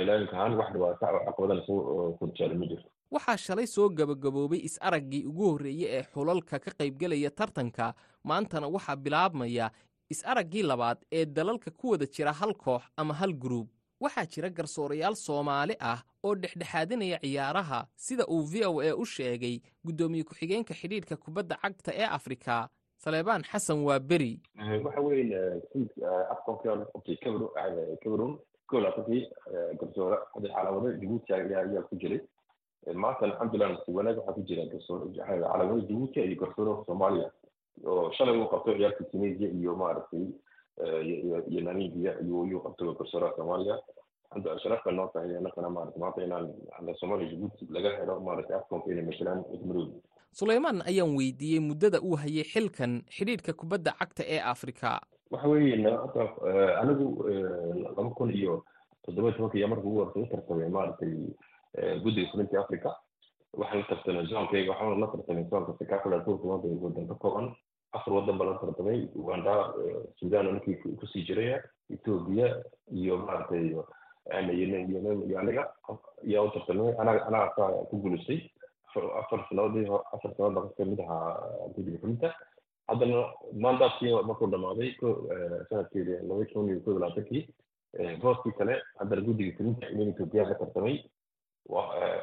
ilaalinka 0.03 0.37
ahaan 0.37 0.55
wax 0.59 0.73
dhibaata 0.73 1.07
oo 1.13 1.21
caqabadana 1.27 1.63
soo 1.67 2.13
kurjaala 2.19 2.55
ma 2.55 2.67
jirto. 2.71 2.89
Waxaa 3.11 3.37
shalay 3.37 3.67
soo 3.67 3.89
gabagaboobay 3.89 4.61
is-araggii 4.69 5.25
ugu 5.31 5.45
horreeyey 5.53 5.89
ee 5.99 6.03
xulalka 6.13 6.59
ka 6.59 6.71
qaybgelaya 6.79 7.31
tartanka. 7.31 7.95
Maantana 8.25 8.69
waxaa 8.69 8.97
bilaabmaya 8.97 9.71
is-araggii 10.11 10.63
labaad 10.63 10.99
ee 11.13 11.25
dalalka 11.27 11.71
ku 11.71 11.91
wada 11.91 12.07
jira 12.07 12.33
hal 12.33 12.55
koox 12.55 12.83
ama 12.97 13.15
hal 13.15 13.33
guruub 13.33 13.69
waxaa 14.01 14.27
jira 14.27 14.49
garsoorayaal 14.51 15.17
soomaali 15.17 15.75
ah 15.81 15.99
oo 16.25 16.35
dhexdhexaadinaya 16.35 17.19
ciyaaraha 17.23 17.87
sida 17.97 18.25
uu 18.27 18.43
v 18.51 18.65
o 18.67 18.81
a 18.81 18.95
u 18.95 19.05
sheegay 19.05 19.61
guddoomiye 19.85 20.25
ku-xigeenka 20.25 20.75
xidhiidhka 20.75 21.17
kubadda 21.17 21.57
cagta 21.63 21.93
ee 21.95 22.07
afrika 22.19 22.69
saleebaan 23.05 23.43
xasan 23.51 23.81
waa 23.89 23.99
beri 23.99 24.33
waxa 24.85 25.01
weeye 25.01 25.41
afkonka 26.33 26.77
qabtay 26.93 27.17
cameroon 28.03 28.39
kow 28.71 28.81
laatankii 28.81 29.23
garsoore 29.81 30.17
hadda 30.35 30.49
calaamado 30.55 30.93
jabuuti 31.01 31.33
ayaa 31.35 31.83
ku 31.89 31.97
jiray. 31.97 32.21
Maanta 32.95 33.25
alxamdulilah 33.27 33.69
nasiib 33.73 33.97
wanaag 33.97 34.17
waxaa 34.19 34.35
ku 34.37 34.43
jira 34.49 34.65
garsoore 34.73 35.05
calaamado 35.17 35.81
jabuuti 35.89 36.21
iyo 36.21 36.37
garsoore 36.43 36.85
soomaaliya. 36.87 37.29
Oo 37.87 38.13
shalay 38.17 38.37
uu 38.39 38.49
qabto 38.53 38.77
ciyaarta 38.77 39.05
tunisia 39.11 39.49
iyo 39.59 39.75
maaragtay 39.77 40.27
iyo 41.51 41.61
namibia 41.67 42.13
iyo 42.23 42.61
qabto 42.65 42.95
garsooraha 42.95 43.37
soomaaliya. 43.37 43.77
Sharaf 44.63 44.85
bay 44.85 44.95
noo 44.95 45.09
tahay 45.13 45.37
annagana 45.37 45.71
maarata 45.71 45.99
maanta 45.99 46.23
inaan 46.25 46.47
soomaaliya 47.01 47.31
jabuuti 47.33 47.67
laga 47.75 47.91
helo 47.99 48.21
maaragtay 48.21 48.57
afkonka 48.57 48.91
inay 48.93 49.05
matalaan 49.09 49.43
midmadooda 49.51 49.99
sulaymaan 50.41 50.83
ayaan 50.87 51.15
weydiiyey 51.17 51.61
muddada 51.61 51.99
uu 52.03 52.17
hayay 52.17 52.45
xilkan 52.45 53.03
xidhiidhka 53.17 53.53
kubadda 53.53 53.93
cagta 53.99 54.23
ee 54.27 54.41
afrika. 54.41 55.01
Waxa 55.31 55.49
weeye 55.49 55.75
anigu 56.81 57.07
laba 57.85 58.11
kun 58.15 58.31
iyo 58.31 58.65
toddoba 59.07 59.33
tobanka 59.33 59.59
iyo 59.59 59.69
marka 59.69 59.85
ugu 59.87 59.99
horta 60.05 60.21
u 60.21 60.27
tartamay 60.27 60.69
maaragtay 60.69 61.15
guddiga 62.03 62.31
fulinta 62.33 62.61
africa 62.61 62.91
waxaan 63.53 63.79
la 63.83 63.87
tartamay 63.91 64.27
zoonkayga 64.27 64.71
waxaan 64.73 65.01
la 65.01 65.07
tartamay 65.07 65.45
zoonka 65.51 65.73
sakafula 65.79 66.19
dhowrka 66.19 66.47
wadan 66.85 67.09
ka 67.09 67.15
kooban 67.15 67.47
afar 67.93 68.13
wadan 68.15 68.39
baa 68.39 68.47
la 68.51 68.59
tartamay 68.59 69.09
uganda 69.15 69.55
sudan 70.21 70.47
ninkii 70.47 70.77
ku 70.99 71.07
sii 71.13 71.25
jiraya 71.27 71.63
ethiopia 71.91 72.55
iyo 72.95 73.17
maaragtay 73.19 73.67
iyo 73.67 73.83
aniga 75.39 75.63
ayaa 76.27 76.43
u 76.47 76.51
tartamay 76.55 76.95
anaga 76.99 77.51
ku 77.91 77.97
guulaystay 77.99 78.41
afar 79.21 79.41
sanadoodii 79.49 79.87
afar 80.15 80.31
sanadood 80.37 80.55
baa 80.55 80.75
ka 80.79 80.85
mid 80.91 81.01
ahaa 81.01 81.35
guddiga 81.75 81.99
fulinta 82.03 82.29
haddana 82.89 83.19
mandatkii 83.65 84.15
markuu 84.29 84.47
dhamaaday 84.55 84.91
sanadkeedi 85.69 86.13
laba 86.29 86.45
kun 86.53 86.69
iyo 86.71 86.81
kow 86.85 86.95
labaatankii 86.99 87.43
booskii 88.23 88.53
kale 88.59 88.75
haddana 88.99 89.23
guddiga 89.29 89.57
fulinta 89.57 89.89
in 89.89 90.01
ethiopia 90.13 90.45
ka 90.51 90.55
tartamay 90.63 90.97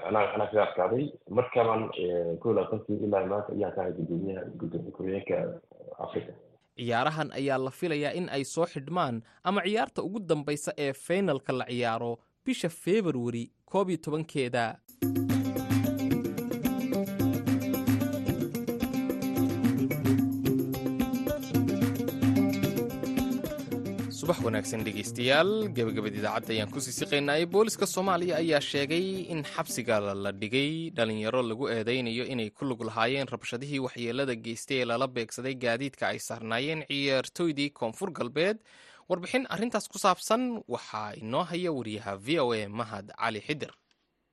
anaa 0.08 0.26
anaa 0.36 0.48
kaga 0.52 0.64
adkaaday 0.68 1.06
markaban 1.30 1.82
kow 2.42 2.52
labaatankii 2.54 2.98
ilaa 3.08 3.26
maanta 3.32 3.54
ayaan 3.56 3.74
ka 3.76 3.82
ahay 3.82 3.94
gudoomiyaha 4.00 4.46
gudoomiye 4.60 4.92
ku-xigeenka 4.92 5.38
africa. 6.06 6.32
Ciyaarahan 6.78 7.30
ayaa 7.40 7.58
la 7.66 7.72
filayaa 7.80 8.14
in 8.20 8.28
ay 8.30 8.44
soo 8.44 8.66
xidhmaan 8.74 9.22
ama 9.44 9.62
ciyaarta 9.68 10.04
ugu 10.08 10.20
dambaysa 10.20 10.72
ee 10.78 10.94
faynalka 10.94 11.54
la 11.60 11.66
ciyaaro 11.66 12.12
bisha 12.46 12.70
februari 12.70 13.44
koob 13.72 13.90
iyo 13.90 13.98
tobankeeda 14.06 14.64
wanaagsan 24.48 24.84
dhegeystayaal 24.88 25.52
gebagabada 25.78 26.18
idaacadda 26.22 26.52
ayaan 26.56 26.72
ku 26.74 26.80
sii 26.86 26.96
siqaynayay 27.00 27.46
booliska 27.54 27.86
soomaaliya 27.94 28.36
ayaa 28.44 28.62
sheegay 28.72 29.06
in 29.34 29.44
xabsiga 29.44 29.98
la 30.24 30.32
dhigay. 30.42 30.72
Dhalinyaro 30.98 31.42
lagu 31.50 31.66
eedeynayo 31.76 32.24
inay 32.34 32.50
ku 32.58 32.66
lug 32.70 32.82
lahaayeen 32.90 33.28
rabshadihii 33.34 33.80
waxyeelada 33.86 34.36
geystay 34.46 34.78
ee 34.82 34.86
lala 34.92 35.08
beegsaday 35.08 35.56
gaadiidka 35.66 36.06
ay 36.14 36.20
saarnaayeen 36.28 36.82
ciyaartooydii 36.92 37.70
koonfur 37.80 38.10
galbeed. 38.20 38.58
Warbixin 39.10 39.46
arrintaas 39.50 39.88
ku 39.92 39.98
saabsan 40.06 40.42
waxaa 40.76 41.12
inoo 41.22 41.44
haya 41.52 41.72
wariyaha 41.78 42.16
v 42.26 42.40
o 42.46 42.54
a 42.54 42.68
mahad 42.80 43.08
cali 43.22 43.42
xidir 43.48 43.72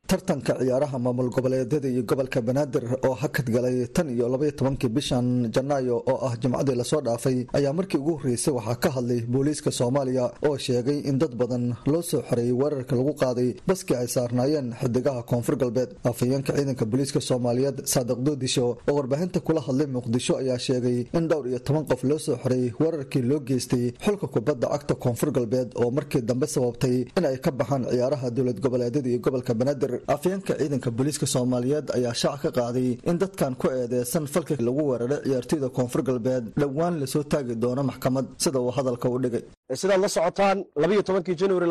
tartanka 0.07 0.55
ciyaaraha 0.61 0.99
maamul 0.99 1.31
goboleedyada 1.31 1.88
iyo 1.88 2.03
gobolka 2.03 2.40
banaadir 2.43 2.85
oo 3.07 3.14
hakad 3.14 3.49
galay 3.51 3.87
tan 3.88 4.11
iyo 4.11 4.29
labaiyo 4.29 4.53
tobankii 4.53 4.88
bishan 4.88 5.49
janaayo 5.51 5.97
oo 6.07 6.19
ah 6.29 6.37
jimcadii 6.37 6.75
la 6.77 6.85
soo 6.85 7.01
dhaafay 7.01 7.47
ayaa 7.57 7.73
markii 7.73 7.97
ugu 7.99 8.12
horreysay 8.19 8.53
waxaa 8.55 8.75
ka 8.77 8.90
hadlay 8.90 9.21
booliiska 9.23 9.71
soomaaliya 9.73 10.31
oo 10.47 10.57
sheegay 10.59 10.99
in 11.09 11.19
dad 11.19 11.35
badan 11.35 11.75
loo 11.87 12.03
soo 12.03 12.21
xoreeyey 12.29 12.53
weerarka 12.53 12.97
lagu 12.97 13.14
qaaday 13.23 13.55
baskii 13.67 13.97
ay 13.97 14.07
saarnaayeen 14.09 14.75
xidigaha 14.81 15.23
koonfur 15.23 15.57
galbeed. 15.57 15.90
Afhayeenka 16.05 16.53
ciidanka 16.57 16.85
booliiska 16.85 17.21
soomaaliyeed 17.21 17.87
saadiq 17.87 18.19
doodisho 18.27 18.64
oo 18.88 18.95
warbaahinta 18.99 19.40
kula 19.40 19.61
hadlay 19.61 19.87
muqdisho 19.87 20.37
ayaa 20.37 20.59
sheegay 20.59 21.07
in 21.19 21.29
dhowr 21.29 21.49
iyo 21.49 21.59
toban 21.59 21.85
qof 21.88 22.05
loo 22.05 22.19
soo 22.19 22.37
xoreeyey 22.43 22.73
weerarkii 22.81 23.23
loo 23.23 23.40
geystay 23.40 23.93
xulka 24.05 24.27
kubadda 24.27 24.69
cagta 24.69 24.95
koonfur 24.95 25.31
galbeed 25.33 25.73
oo 25.81 25.90
markii 25.90 26.21
dambe 26.23 26.47
sababtay 26.47 26.97
in 27.17 27.25
ay 27.25 27.38
ka 27.40 27.51
baxaan 27.51 27.87
ciyaaraha 27.90 28.31
dowlad 28.31 28.61
goboleedyada 28.61 29.09
iyo 29.09 29.19
gobolka 29.25 29.55
banaadir 29.55 29.94
afyeenka 30.15 30.53
ciidanka 30.61 30.91
booliiska 30.99 31.27
soomaaliyeed 31.35 31.87
ayaa 31.97 32.15
shaac 32.23 32.41
ka 32.45 32.51
qaaday 32.59 32.89
in 33.11 33.17
dadkan 33.23 33.55
ku 33.61 33.67
eedeysan 33.79 34.27
falka 34.35 34.55
lagu 34.69 34.83
weeraray 34.91 35.21
ciyaartoyda 35.27 35.69
koonfur 35.77 36.03
galbeed. 36.09 36.45
Dhowaan 36.61 36.95
la 37.01 37.07
soo 37.15 37.23
taagi 37.33 37.55
doono 37.63 37.83
maxkamad 37.91 38.27
sida 38.45 38.59
uu 38.61 38.71
hadalka 38.79 39.09
u 39.15 39.19
dhigay. 39.25 39.43
Sidaad 39.81 40.01
la 40.05 40.09
socotaan 40.17 40.59
labayo 40.83 41.03
tobankii 41.09 41.35
januari 41.41 41.67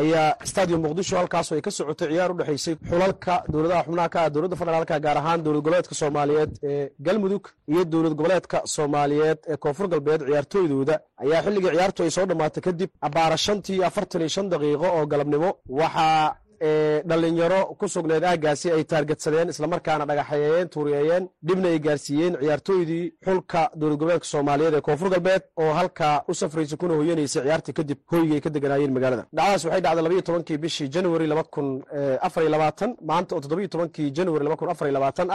ayaa 0.00 0.36
stadium 0.50 0.80
muqdisho 0.84 1.16
halkaasoo 1.16 1.54
ay 1.56 1.60
ka 1.66 1.70
socotay 1.70 2.08
ciyaar 2.12 2.30
u 2.32 2.36
dhexaysay 2.38 2.74
xulalka 2.90 3.34
dowladaha 3.52 3.82
xubnaha 3.86 4.08
ka 4.14 4.18
ah 4.24 4.30
dowladda 4.34 4.56
federaalka 4.60 4.98
gaar 5.04 5.16
ahaan 5.20 5.42
dowlad 5.44 5.62
goboleedka 5.64 5.94
soomaaliyeed 6.00 6.50
ee 6.70 6.90
galmudug 7.06 7.44
iyo 7.72 7.84
dowlad 7.92 8.14
goboleedka 8.18 8.58
soomaaliyeed 8.74 9.38
ee 9.52 9.56
koonfur 9.56 9.88
galbeed. 9.92 10.20
Ciyaartooydooda 10.28 10.94
ayaa 11.24 11.42
xilligii 11.46 11.70
ciyaartu 11.76 12.02
ay 12.06 12.10
soo 12.16 12.26
dhammaatay 12.30 12.62
kadib 12.68 12.90
abaara 13.08 13.36
shantii 13.46 13.82
afartan 13.88 14.20
iyo 14.24 14.28
shan 14.36 14.48
daqiiqo 14.52 14.86
oo 14.98 15.06
galabnimo. 15.12 15.50
Waxaa 15.80 16.34
dhalinyaro 17.10 17.60
ku 17.80 17.86
sugneed 17.94 18.24
aaggaasi 18.24 18.70
ay 18.76 18.84
taargetsadeen 18.92 19.48
islamarkaana 19.54 20.04
dhagaxeeyeen 20.10 20.68
tuuriyeeyeen 20.74 21.24
dhibna 21.48 21.68
ay 21.72 21.78
gaarsiiyeen 21.86 22.34
ciyaartooydii 22.42 23.04
xulka 23.26 23.62
dowlad 23.80 23.98
goboleedka 24.00 24.26
soomaaliyeed 24.32 24.74
ee 24.74 24.80
koonfur 24.88 25.10
galbeed 25.14 25.42
oo 25.62 25.72
halkaa 25.80 26.14
u 26.30 26.34
safraysa 26.40 26.76
kuna 26.76 26.94
hoyanaysay 27.00 27.42
ciyaartii 27.46 27.74
kadib 27.78 27.98
hoygay 28.12 28.40
ka 28.44 28.50
deganaayeen 28.56 28.92
magaalada. 28.96 29.24
Dhacdaas 29.36 29.64
waxay 29.64 29.80
dhacday 29.84 30.02
labayo 30.06 30.22
tobankii 30.28 30.58
bishii 30.64 30.88
januari 30.96 31.26
maanta 33.10 33.34
oo 33.36 33.40
toddobiyo 33.44 33.68
tobankii 33.74 34.10
januari 34.18 34.44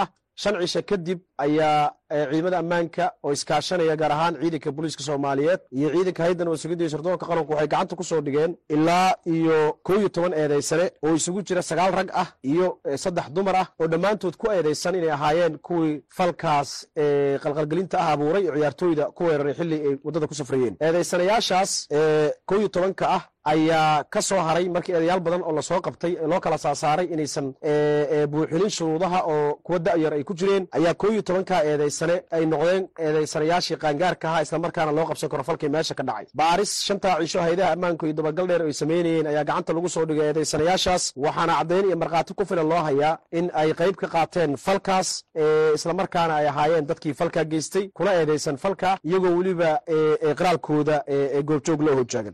ah 0.04 0.08
shan 0.42 0.56
cishe 0.62 0.82
kadib 0.90 1.20
ayaa 1.44 1.92
ciidamada 2.32 2.58
ammaanka 2.64 3.06
oo 3.24 3.32
iskaashanaya 3.36 3.96
gaar 4.02 4.12
ahaan 4.16 4.36
ciidanka 4.42 4.72
booliiska 4.76 5.04
soomaaliyeed 5.04 5.60
iyo 5.78 5.88
ciidanka 5.96 6.24
haydan 6.24 6.48
oo 6.52 6.58
sugidaya 6.62 6.90
sirdoonka 6.94 7.26
qaranku 7.30 7.52
waxay 7.54 7.68
gacanta 7.74 7.96
ku 8.00 8.04
soo 8.10 8.22
dhigeen 8.26 8.52
ilaa 8.76 9.10
iyo 9.36 9.58
kow 9.86 9.98
iyo 10.00 10.10
toban 10.16 10.34
eedaysane 10.42 10.86
oo 11.06 11.16
isugu 11.20 11.42
jira 11.48 11.62
sagaal 11.70 11.92
rag 12.00 12.10
ah 12.22 12.28
iyo 12.52 12.68
saddex 13.04 13.28
dumar 13.36 13.56
ah 13.62 13.68
oo 13.82 13.88
dhammaantood 13.92 14.36
ku 14.42 14.46
eedaysan 14.52 14.96
inay 15.00 15.12
ahaayeen 15.18 15.58
kuwii 15.68 15.96
falkaas 16.18 16.70
qalqalgelinta 17.44 17.98
ah 18.04 18.12
abuuray 18.16 18.44
oo 18.50 18.56
ciyaartooyda 18.58 19.06
ku 19.18 19.22
weeraray 19.28 19.54
xilli 19.60 19.78
ay 19.88 19.94
waddada 20.06 20.28
ku 20.28 20.34
safrayeen. 20.40 20.76
Eedaysanayaashaas 20.86 21.72
kow 22.50 22.58
iyo 22.60 22.68
tobanka 22.76 23.06
ah 23.18 23.24
ayaa 23.54 24.04
ka 24.14 24.22
soo 24.22 24.40
haray 24.48 24.66
markii 24.76 24.94
eedayaal 24.98 25.20
badan 25.26 25.42
oo 25.48 25.52
la 25.58 25.62
soo 25.70 25.80
qabtay 25.88 26.14
loo 26.32 26.40
kala 26.46 26.58
saasaaray 26.66 27.06
inaysan 27.14 27.48
buuxinin 28.32 28.70
shuruudaha 28.78 29.20
oo 29.34 29.56
kuwa 29.66 29.80
da'yar 29.80 30.14
ay 30.14 30.24
ku 30.24 30.34
jireen. 30.40 30.68
Ayaa 30.78 30.94
kow 30.94 31.12
iyo 31.14 31.22
tobanka 31.22 31.64
eedaysane 31.70 32.16
ay 32.32 32.46
noqdeen 32.46 32.84
eedaysanayaashii 33.00 33.78
qaangaarka 33.84 34.26
ahaa 34.30 34.42
islamarkaana 34.46 34.92
loo 34.98 35.06
qabsan 35.10 35.30
karo 35.30 35.44
falkii 35.44 35.70
meesha 35.70 35.96
ka 35.96 36.04
dhacay. 36.04 36.26
Baaris 36.34 36.72
shantaa 36.88 37.16
cisho 37.22 37.42
haydaha 37.42 37.72
ammaanku 37.76 38.06
iyo 38.06 38.14
dabagal 38.20 38.48
dheer 38.48 38.62
ay 38.68 38.74
samaynayeen 38.82 39.28
ayaa 39.32 39.44
gacanta 39.50 39.74
lagu 39.74 39.90
soo 39.96 40.06
dhigay 40.06 40.28
eedaysanayaashaas 40.32 41.04
waxaana 41.26 41.54
caddayn 41.60 41.86
iyo 41.90 41.98
markhaati 42.04 42.34
ku 42.34 42.46
filan 42.46 42.68
loo 42.72 42.82
hayaa 42.88 43.18
in 43.32 43.46
ay 43.54 43.74
qayb 43.80 43.96
ka 44.02 44.08
qaateen 44.16 44.58
falkaas 44.66 45.10
islamarkaana 45.78 46.34
ay 46.42 46.48
ahaayeen 46.52 46.86
dadkii 46.90 47.14
falkaa 47.14 47.44
geystay 47.52 47.86
kuna 47.98 48.12
eedaysan 48.20 48.58
falka 48.58 48.98
iyagoo 49.04 49.34
weliba 49.38 49.72
qiraalkooda 50.40 50.98
goobjoog 51.50 51.82
loo 51.88 51.96
hojaagan 52.00 52.34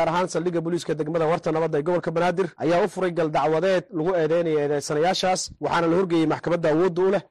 gaar 0.00 0.08
ahaan 0.12 0.28
saldhigga 0.34 0.60
booliiska 0.66 0.92
degmada 1.00 1.26
warta 1.32 1.52
nabadda 1.56 1.76
ee 1.78 1.82
gobolka 1.88 2.10
banaadir 2.16 2.46
ayaa 2.64 2.80
u 2.84 2.88
furay 2.94 3.12
gal 3.20 3.28
dacwadeed 3.38 3.84
lagu 3.98 4.10
eedeynaya 4.22 4.60
eedeysanayaashaas 4.66 5.40
waxaana 5.64 5.86
la 5.92 5.96
horgeeyey 6.00 6.26
maxkamadda 6.34 6.68
awoodda 6.74 7.00
u 7.06 7.10
leh 7.14 7.22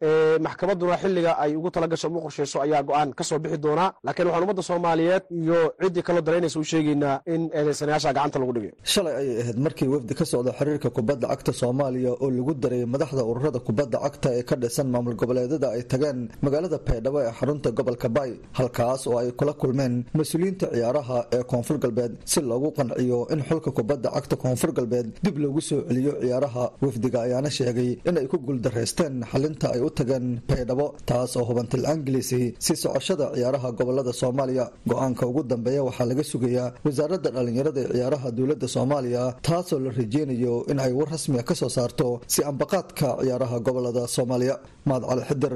maxkamadduna 0.48 0.96
xilliga 1.04 1.32
ay 1.44 1.52
ugu 1.60 1.70
talagasho 1.76 2.08
ugu 2.10 2.20
qorshayso 2.26 2.58
ayaa 2.66 2.82
go'aan 2.90 3.10
ka 3.20 3.24
soo 3.30 3.40
bixi 3.44 3.58
doonaa 3.66 3.90
laakiin 4.06 4.28
waxaan 4.28 4.44
ummadda 4.46 4.64
soomaaliyeed 4.70 5.24
iyo 5.42 5.60
ciddii 5.84 6.04
kaloo 6.08 6.22
daraynaysa 6.28 6.58
u 6.60 6.64
sheegaynaa 6.72 7.16
in 7.34 7.42
eedeysanayaasha 7.60 8.14
gacanta 8.18 8.38
lagu 8.42 8.54
dhigayo. 8.56 8.74
Shalay 8.94 9.16
ayay 9.22 9.38
ahayd 9.44 9.58
markii 9.66 9.88
wafdi 9.94 10.14
ka 10.20 10.26
socda 10.32 10.52
xiriirka 10.60 10.90
kubadda 10.98 11.26
cagta 11.32 11.52
soomaaliya 11.62 12.12
oo 12.24 12.30
lagu 12.38 12.54
daray 12.64 12.84
madaxda 12.94 13.24
ururada 13.32 13.60
kubadda 13.68 13.98
cagta 14.06 14.30
ee 14.40 14.44
ka 14.50 14.56
dhisan 14.62 14.88
maamul 14.94 15.16
goboleedyada 15.22 15.68
ay 15.76 15.84
tageen 15.92 16.20
magaalada 16.46 16.78
baydhabo 16.88 17.20
ee 17.26 17.32
xarunta 17.40 17.70
gobolka 17.80 18.08
baay 18.18 18.32
halkaas 18.60 19.02
oo 19.10 19.18
ay 19.22 19.30
kula 19.40 19.54
kulmeen 19.62 19.94
mas'uuliyiinta 20.20 20.66
ciyaaraha 20.76 21.18
ee 21.36 21.44
koonfur 21.52 21.78
galbeed 21.84 22.14
si 22.32 22.40
loogu 22.60 22.72
qanciyo 22.78 23.20
in 23.34 23.42
xulka 23.50 23.72
kubadda 23.78 24.10
cagta 24.16 24.36
koonfur 24.44 24.72
galbeed 24.78 25.08
dib 25.26 25.36
loogu 25.44 25.62
soo 25.70 25.80
celiyo 25.90 26.14
ciyaaraha 26.24 26.64
wafdiga 26.86 27.20
ayaana 27.28 27.50
sheegay 27.58 27.90
in 28.10 28.18
ay 28.22 28.28
ku 28.32 28.38
guuldaraysteen 28.48 29.16
xalinta 29.32 29.68
ay 29.76 29.82
u 29.88 29.90
tageen 29.98 30.28
baydhabo 30.50 30.88
taas 31.10 31.32
oo 31.40 31.46
hubantil 31.50 31.84
anglisi 31.94 32.42
si 32.66 32.74
socoshada 32.84 33.26
ciyaaraha 33.36 33.70
gobollada 33.80 34.14
soomaaliya. 34.22 34.66
Go'aanka 34.92 35.24
ugu 35.30 35.42
dambeeya 35.52 35.82
waxaa 35.88 36.06
laga 36.12 36.24
sugayaa 36.32 36.68
wasaaradda 36.86 37.30
dhallinyarada 37.36 37.80
ee 37.86 37.92
ciyaaraha 37.96 38.28
dowladda 38.38 38.68
soomaaliya 38.76 39.24
taasoo 39.48 39.80
la 39.86 39.90
rajeynayo 40.00 40.54
in 40.72 40.80
ay 40.86 40.92
war 41.00 41.08
rasmiya 41.16 41.44
ka 41.50 41.56
soo 41.62 41.70
saarto 41.78 42.08
si 42.34 42.40
ambaqaadka 42.52 43.08
ciyaaraha 43.24 43.58
gobollada 43.68 44.04
soomaaliya. 44.16 44.56
Mahad 44.90 45.04
cali 45.10 45.24
xidir 45.30 45.54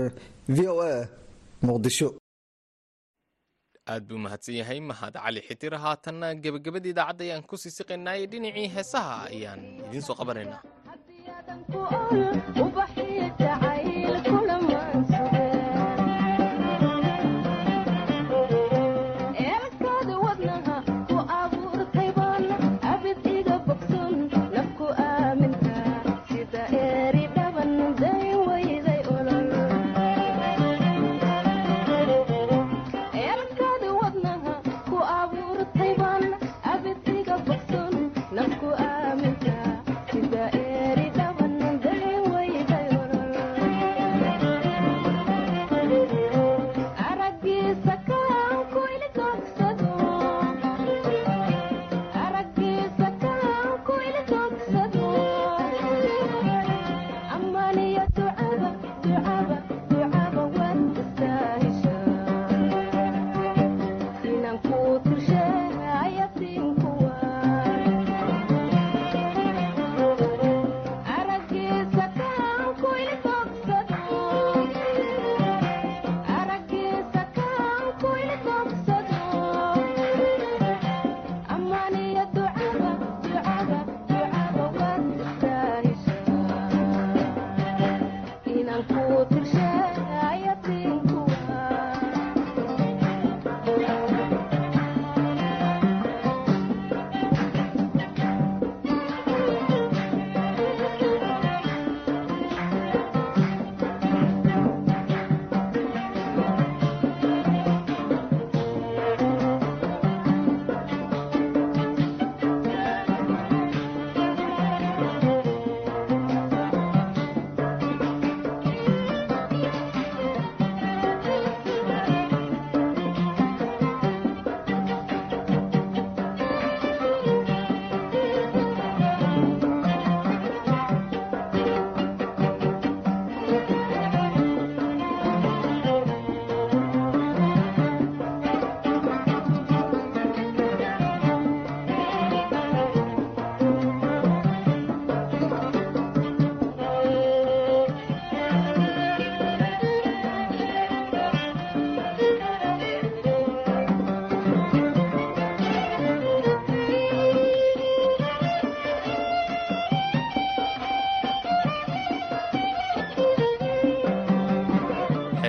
v 0.55 0.57
o 0.67 0.75
a 0.81 1.07
muqdisho 1.67 2.09
aad 3.91 4.03
buu 4.07 4.17
mahadsan 4.25 4.55
yahay 4.61 4.79
mahad 4.91 5.13
cali 5.23 5.41
xitir 5.47 5.73
haatanna 5.85 6.27
gebagabada 6.43 6.87
idaacadda 6.93 7.23
ayaan 7.27 7.43
ku 7.49 7.55
sii 7.63 7.73
siqaynay 7.77 8.19
dhinacii 8.31 8.67
heesaha 8.75 9.15
ayaan 9.33 9.61
idiin 9.87 10.05
soo 10.07 10.15
qabanaynaa 10.19 10.61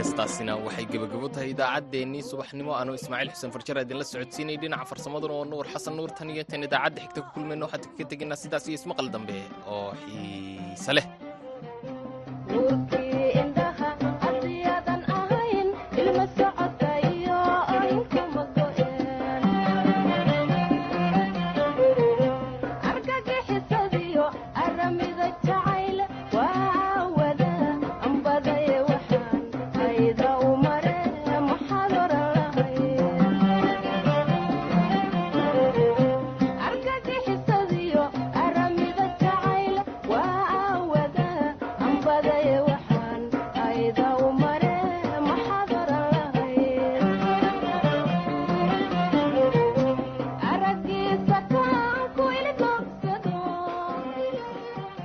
heestaasina 0.05 0.53
waxay 0.67 0.85
gebagabo 0.93 1.27
tahay 1.35 1.51
idaacaddeenii 1.55 2.23
subaxnimo. 2.31 2.73
Anuu 2.81 2.95
ismaaciil 3.01 3.31
xuseen 3.35 3.53
farjar 3.57 3.77
idinla 3.85 4.05
socodsiinay 4.13 4.57
dhinaca 4.63 4.85
farsamaduna 4.91 5.35
oo 5.39 5.45
nuur 5.53 5.67
xasan 5.73 5.95
nuur 5.99 6.11
iyo 6.35 6.45
tan 6.51 6.63
idaacadda 6.69 7.01
xigta 7.05 7.21
ku 7.25 7.31
kulmayno 7.35 7.65
waxaan 7.67 7.97
ka 7.99 8.05
tegaynaa 8.11 8.39
sidaas 8.43 8.65
iyo 8.69 8.77
ismaqal 8.81 9.09
dambe 9.15 9.37
oo 9.75 9.89
xiise 10.03 10.93
leh 10.97 11.07